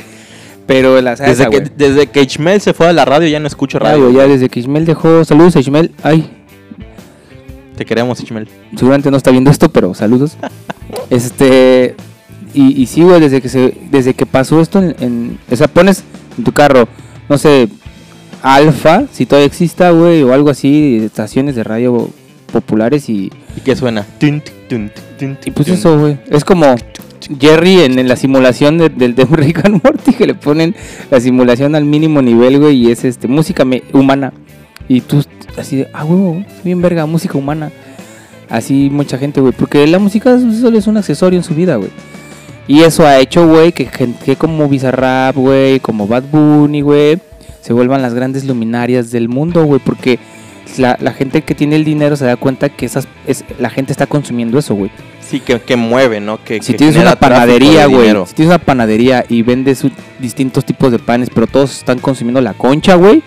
[0.67, 3.47] pero las Desde esa, que, desde que Ishmael se fue a la radio ya no
[3.47, 4.11] escucho radio.
[4.11, 6.29] ya desde que Ishmael dejó, saludos a Ishmael, ay,
[7.77, 8.49] Te queremos, Ishmael.
[8.77, 10.37] seguramente no está viendo esto, pero saludos.
[11.11, 11.95] Este
[12.55, 15.69] y, y sí, güey, desde que se desde que pasó esto en, en- o sea,
[15.69, 16.03] pones
[16.37, 16.89] en tu carro,
[17.29, 17.69] no sé,
[18.43, 22.09] Alfa, si todavía exista, güey, o algo así, estaciones de radio
[22.53, 24.07] populares y ¿Y qué suena?
[25.45, 26.75] Y pues eso, güey, es como
[27.41, 30.75] Jerry en, en la simulación de- del de, Rick and Morty que le ponen
[31.11, 34.33] la simulación al mínimo nivel, güey, y es este música me- humana.
[34.89, 35.23] Y tú
[35.59, 37.71] así de, ah, güey, bien verga, música humana.
[38.49, 41.91] Así mucha gente, güey, porque la música solo es un accesorio en su vida, güey.
[42.67, 47.19] Y eso ha hecho, güey, que gente como Bizarrap, güey, como Bad Bunny, güey,
[47.69, 50.19] se vuelvan las grandes luminarias del mundo, güey, porque
[50.79, 53.93] la, la gente que tiene el dinero se da cuenta que esas es, la gente
[53.93, 54.91] está consumiendo eso, güey.
[55.21, 56.43] Sí, que, que mueve, ¿no?
[56.43, 59.83] Que, Si que tienes una panadería, güey, si tienes una panadería y vendes
[60.19, 63.23] distintos tipos de panes, pero todos están consumiendo la concha, güey,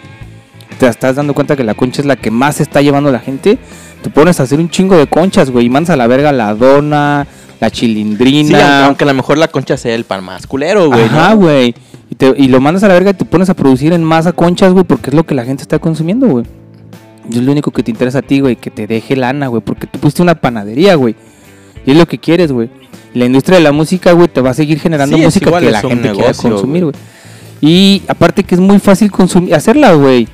[0.80, 3.60] te estás dando cuenta que la concha es la que más está llevando la gente,
[4.02, 6.56] te pones a hacer un chingo de conchas, güey, y mandas a la verga la
[6.56, 7.28] dona,
[7.60, 8.58] la Sí, chilindrina.
[8.58, 11.04] aunque, aunque a lo mejor la concha sea el pan más culero, güey.
[11.04, 11.42] Ajá, ¿no?
[12.12, 14.34] Y, te- y lo mandas a la verga y te pones a producir en masa
[14.34, 16.46] conchas, güey, porque es lo que la gente está consumiendo, güey.
[17.32, 19.62] Y es lo único que te interesa a ti, güey, que te deje lana, güey,
[19.64, 21.16] porque tú pusiste una panadería, güey.
[21.86, 22.70] Y es lo que quieres, güey.
[23.14, 25.72] La industria de la música, güey, te va a seguir generando Sí, música igual, que
[25.72, 26.96] la gente quiera negocio, consumir, güey.
[27.62, 30.24] Y aparte que es muy fácil consumir, hacerla, güey.
[30.24, 30.28] O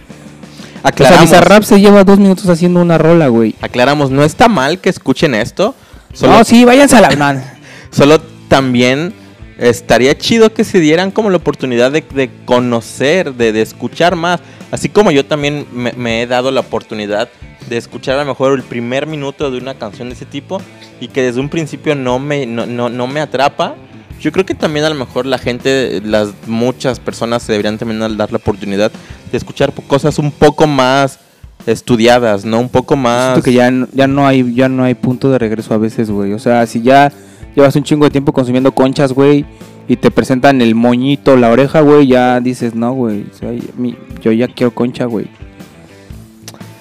[0.82, 3.54] sea, Aclaramos, Bizarrap se lleva dos minutos haciendo una rola, güey.
[3.62, 5.76] aclaramos, no está mal que escuchen esto.
[6.14, 7.44] Solo, No, sí, váyanse a la...
[7.92, 9.14] solo también
[9.58, 14.40] estaría chido que se dieran como la oportunidad de, de conocer, de, de escuchar más.
[14.72, 17.30] Así como yo también me, he dado la oportunidad
[17.70, 20.62] de escuchar a lo mejor el primer minuto de una canción de ese tipo
[21.00, 23.76] y que desde un principio no me, no, no, no me atrapa.
[24.20, 28.00] Yo creo que también a lo mejor la gente, las muchas personas se deberían también
[28.18, 28.92] dar la oportunidad
[29.32, 31.20] de escuchar cosas un poco más
[31.68, 32.60] estudiadas, ¿no?
[32.60, 33.34] Un poco más...
[33.34, 36.10] Siento que ya, no- ya no hay ya no hay punto de regreso a veces,
[36.10, 36.34] güey.
[36.34, 37.12] O sea, si ya
[37.56, 39.46] llevas un chingo de tiempo consumiendo conchas, güey,
[39.88, 43.26] y te presentan el moñito, la oreja, güey, ya dices, no, güey.
[43.32, 45.28] o sea, mi- yo ya quiero concha, güey.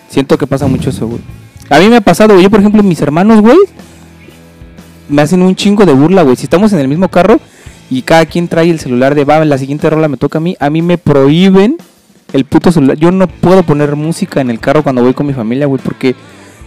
[0.09, 1.21] Siento que pasa mucho eso, güey.
[1.69, 2.45] A mí me ha pasado, güey.
[2.45, 3.59] Yo, por ejemplo, mis hermanos, güey,
[5.09, 6.37] me hacen un chingo de burla, güey.
[6.37, 7.39] Si estamos en el mismo carro
[7.91, 10.57] y cada quien trae el celular de, va, la siguiente rola me toca a mí,
[10.59, 11.77] a mí me prohíben
[12.37, 12.97] el puto celular.
[12.97, 16.15] Yo no puedo poner música en el carro cuando voy con mi familia, güey, porque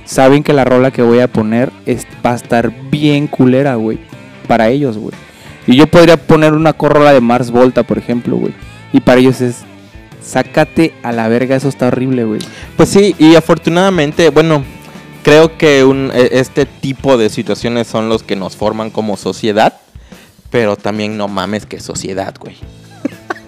[0.05, 3.99] saben que la rola que voy a poner es, va a estar bien culera, güey.
[4.47, 5.13] Para ellos, güey.
[5.67, 8.53] Y yo podría poner una corrola de Mars Volta, por ejemplo, güey.
[8.91, 9.57] Y para ellos es,
[10.22, 12.41] sácate a la verga, eso está horrible, güey.
[12.76, 14.63] Pues sí, y afortunadamente, bueno,
[15.24, 19.74] creo que e- este tipo de situaciones son los que nos forman como sociedad.
[20.49, 22.55] Pero también no mames que sociedad, güey.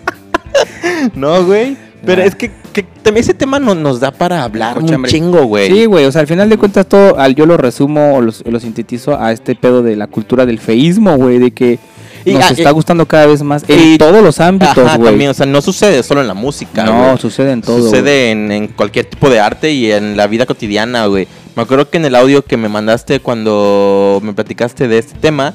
[1.15, 1.75] no, güey.
[2.05, 2.27] Pero Nah.
[2.27, 5.69] es que, que también ese tema no, nos da para hablar un chingo, güey.
[5.69, 8.33] Sí, güey, o sea, al final de cuentas todo, al, yo lo resumo o lo,
[8.45, 11.77] lo sintetizo a este pedo de la cultura del feísmo, güey, de que
[12.25, 15.09] Y, nos ah, está gustando cada vez más en y- todos los ámbitos, güey.
[15.11, 17.17] también, o sea, no sucede solo en la música, No, güey.
[17.19, 17.79] sucede en todo.
[17.83, 21.27] Sucede en, en cualquier tipo de arte y en la vida cotidiana, güey.
[21.55, 25.53] Me acuerdo que en el audio que me mandaste cuando me platicaste de este tema,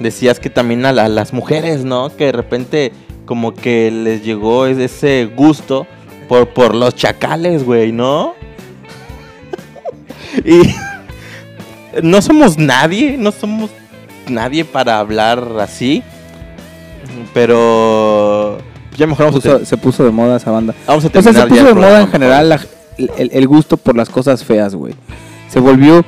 [0.00, 2.14] decías que también a, la- las mujeres, ¿no?
[2.14, 2.92] Que de repente
[3.26, 5.86] como que les llegó es- ese gusto
[6.28, 8.34] por, por los chacales, güey, ¿no?
[10.44, 10.62] y
[12.02, 13.70] no somos nadie, no somos
[14.28, 16.02] nadie para hablar así,
[17.34, 18.58] pero
[18.96, 20.74] ya mejor Se vamos a, puso, se puso de moda esa banda.
[20.86, 22.60] vamos a O sea, se terminar ya puso de moda en general la-
[22.98, 24.94] el, el gusto por las cosas feas, güey.
[25.48, 26.04] Se volvió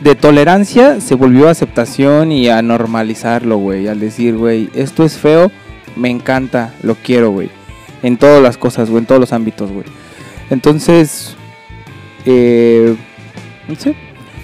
[0.00, 3.88] de tolerancia, se volvió aceptación y a normalizarlo, güey.
[3.88, 5.50] Al decir, güey, esto es feo,
[5.96, 7.50] me encanta, lo quiero, güey.
[8.02, 9.86] En todas las cosas, güey, en todos los ámbitos, güey.
[10.50, 11.34] Entonces,
[12.26, 12.94] eh,
[13.68, 13.94] no sé,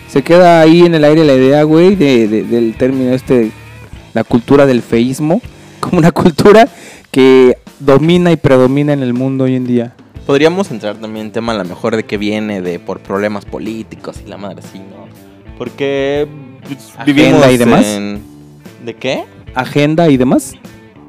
[0.09, 3.51] se queda ahí en el aire la idea, güey, de, de- del término este,
[4.15, 5.41] la cultura del feísmo,
[5.81, 6.69] como una cultura
[7.11, 9.95] que domina y predomina en el mundo hoy en día.
[10.27, 14.21] Podríamos entrar también en tema a lo mejor de que viene de por problemas políticos
[14.25, 15.09] y la madre así, ¿no?
[15.59, 16.29] Porque
[16.67, 17.85] pues, Agenda vivimos y demás.
[17.87, 18.23] en...
[18.85, 19.25] ¿De qué?
[19.55, 20.55] Agenda y demás.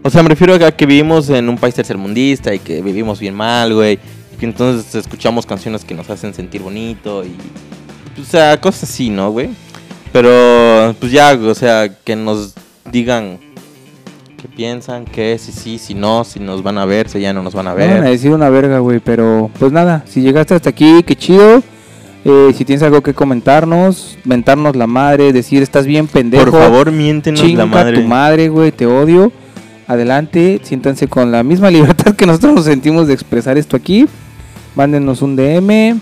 [0.03, 3.35] O sea, me refiero a que vivimos en un país tercermundista y que vivimos bien
[3.35, 3.99] mal, güey.
[4.33, 7.35] Y que entonces escuchamos canciones que nos hacen sentir bonito y...
[8.19, 9.49] O sea, cosas así, ¿no, güey?
[10.11, 12.53] Pero, pues ya, o sea, que nos
[12.91, 13.39] digan
[14.41, 17.43] qué piensan, qué, si sí, si no, si nos van a ver, si ya no
[17.43, 18.09] nos van a Me van a ver.
[18.11, 21.61] decir una verga, güey, pero pues nada, si llegaste hasta aquí, qué chido.
[22.23, 26.45] Eh, si tienes algo que comentarnos, mentarnos la madre, decir estás bien pendejo.
[26.45, 28.01] Por favor, miéntenos chinga la madre.
[28.01, 29.31] tu madre, güey, te odio.
[29.91, 34.07] Adelante, siéntanse con la misma libertad que nosotros nos sentimos de expresar esto aquí.
[34.73, 35.99] Mándenos un DM,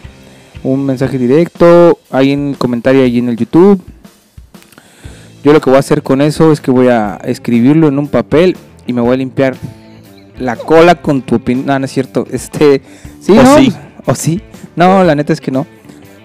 [0.64, 3.82] un mensaje directo, en el comentario, ahí en el YouTube.
[5.44, 8.08] Yo lo que voy a hacer con eso es que voy a escribirlo en un
[8.08, 9.56] papel y me voy a limpiar
[10.38, 11.66] la cola con tu opinión.
[11.66, 12.28] No, no es cierto.
[12.30, 12.84] Este,
[13.20, 13.58] sí, O ¿no?
[13.58, 13.74] sí.
[14.06, 14.40] O sí.
[14.76, 15.66] No, la neta es que no.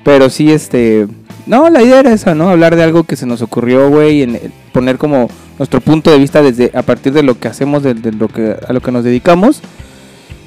[0.05, 1.07] Pero sí, este.
[1.47, 2.51] No, la idea era esa, ¿no?
[2.51, 4.29] Hablar de algo que se nos ocurrió, güey,
[4.73, 8.13] poner como nuestro punto de vista desde a partir de lo que hacemos, de, de
[8.13, 9.61] lo que a lo que nos dedicamos.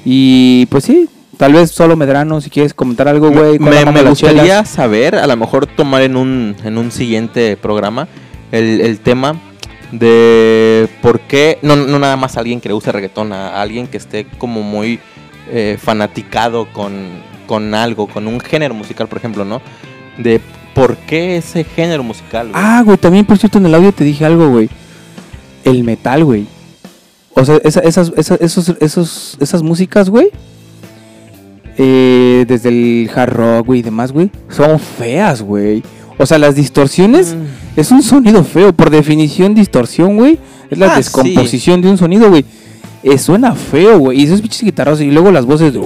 [0.04, 3.58] Y pues sí, tal vez solo Medrano, si quieres comentar algo, güey.
[3.58, 8.08] me, me gustaría saber, a lo mejor tomar en un, en un siguiente programa
[8.52, 9.40] el, el tema
[9.92, 13.96] de por qué, no, no nada más alguien que le guste reggaetón, a alguien que
[13.96, 15.00] esté como muy
[15.50, 16.92] eh, fanaticado con,
[17.46, 19.62] con algo, con un género musical, por ejemplo, ¿no?
[20.18, 20.40] De
[20.74, 22.50] por qué ese género musical.
[22.50, 22.62] güey.
[22.62, 24.68] Ah, güey, también por cierto en el audio te dije algo, güey.
[25.68, 26.46] El metal, güey.
[27.34, 30.28] O sea, esa- esas, esas, esos, esos, esas músicas, güey.
[31.80, 34.30] eh, desde el hard rock, güey, y demás, güey.
[34.50, 35.82] Son feas, güey.
[36.18, 37.78] O sea, las distorsiones Mm.
[37.80, 38.72] es un sonido feo.
[38.72, 40.38] Por definición, distorsión, güey.
[40.70, 42.44] Es la Ah, descomposición de un sonido, güey.
[43.04, 44.20] Eh, suena feo, güey.
[44.20, 45.00] Y esos pinches guitarros.
[45.00, 45.72] Y luego las voces.
[45.72, 45.78] de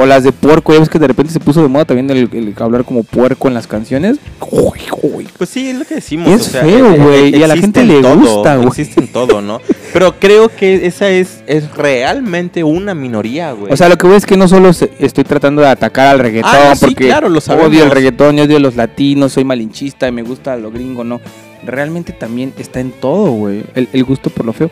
[0.00, 0.72] O las de puerco.
[0.72, 3.48] Ya ves que de repente se puso de moda también el, el hablar como puerco
[3.48, 4.18] en las canciones.
[4.50, 5.28] Uy, uy.
[5.36, 6.28] Pues sí, es lo que decimos.
[6.28, 8.68] Es feo, güey, y a la gente en le todo, gusta, güey.
[8.68, 9.60] Existe en todo, ¿no?
[9.92, 13.72] Pero creo que esa es, es realmente una minoría, güey.
[13.72, 16.50] O sea, lo que veo es que no solo estoy tratando de atacar al reggaetón,
[16.54, 17.70] Ah, no, sí, porque claro, lo sabemos.
[17.70, 21.04] odio el reggaetón, yo odio a los latinos, soy malinchista y me gusta lo gringo,
[21.04, 21.20] no.
[21.64, 23.64] Realmente también está en todo, güey.
[23.74, 24.70] El, el gusto por lo feo.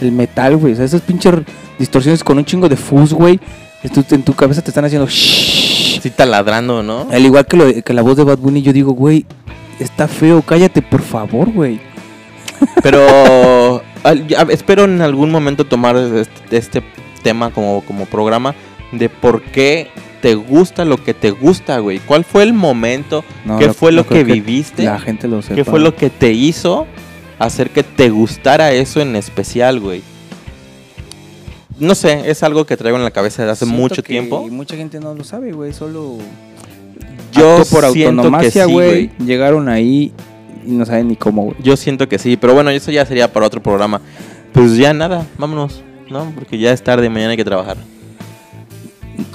[0.00, 0.72] El metal, güey.
[0.72, 1.34] O sea, esas pinches
[1.78, 3.38] distorsiones con un chingo de fuzz, güey.
[3.82, 6.00] Esto- En tu cabeza te están haciendo shhh.
[6.00, 7.08] sí taladrando, ¿no?
[7.10, 9.26] Al igual que, lo, que la voz de Bad Bunny, yo digo, güey,
[9.80, 11.80] está feo, cállate, por favor, güey.
[12.82, 16.82] Pero al- ya- espero en algún momento tomar este, este
[17.22, 18.54] tema como, como programa
[18.92, 19.88] de por qué
[20.20, 21.98] te gusta lo que te gusta, güey.
[21.98, 23.24] ¿Cuál fue el momento?
[23.44, 24.84] No, ¿Qué fue lo creo que viviste?
[24.84, 25.54] La gente lo sepa.
[25.56, 26.86] ¿Qué fue lo que te hizo
[27.40, 30.02] hacer que te gustara eso en especial, güey?
[31.78, 34.46] No sé, es algo que traigo en la cabeza desde hace Siento mucho que tiempo.
[34.48, 35.72] mucha gente no lo sabe, güey.
[35.72, 36.18] Solo.
[37.32, 39.10] Yo por siento que autonomacia, sí, güey.
[39.24, 40.12] Llegaron ahí
[40.66, 41.56] y no saben ni cómo, güey.
[41.62, 44.00] Yo siento que sí, pero bueno, eso ya sería para otro programa.
[44.52, 46.30] Pues ya nada, vámonos, ¿no?
[46.34, 47.76] Porque ya es tarde, mañana hay que trabajar.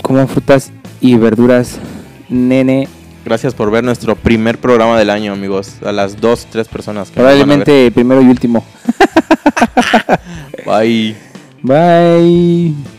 [0.01, 0.71] Coman frutas
[1.01, 1.79] y verduras,
[2.29, 2.87] nene.
[3.25, 5.73] Gracias por ver nuestro primer programa del año, amigos.
[5.83, 8.63] A las dos, tres personas que nos Probablemente primero y último.
[10.65, 11.15] Bye.
[11.67, 12.96] Bye.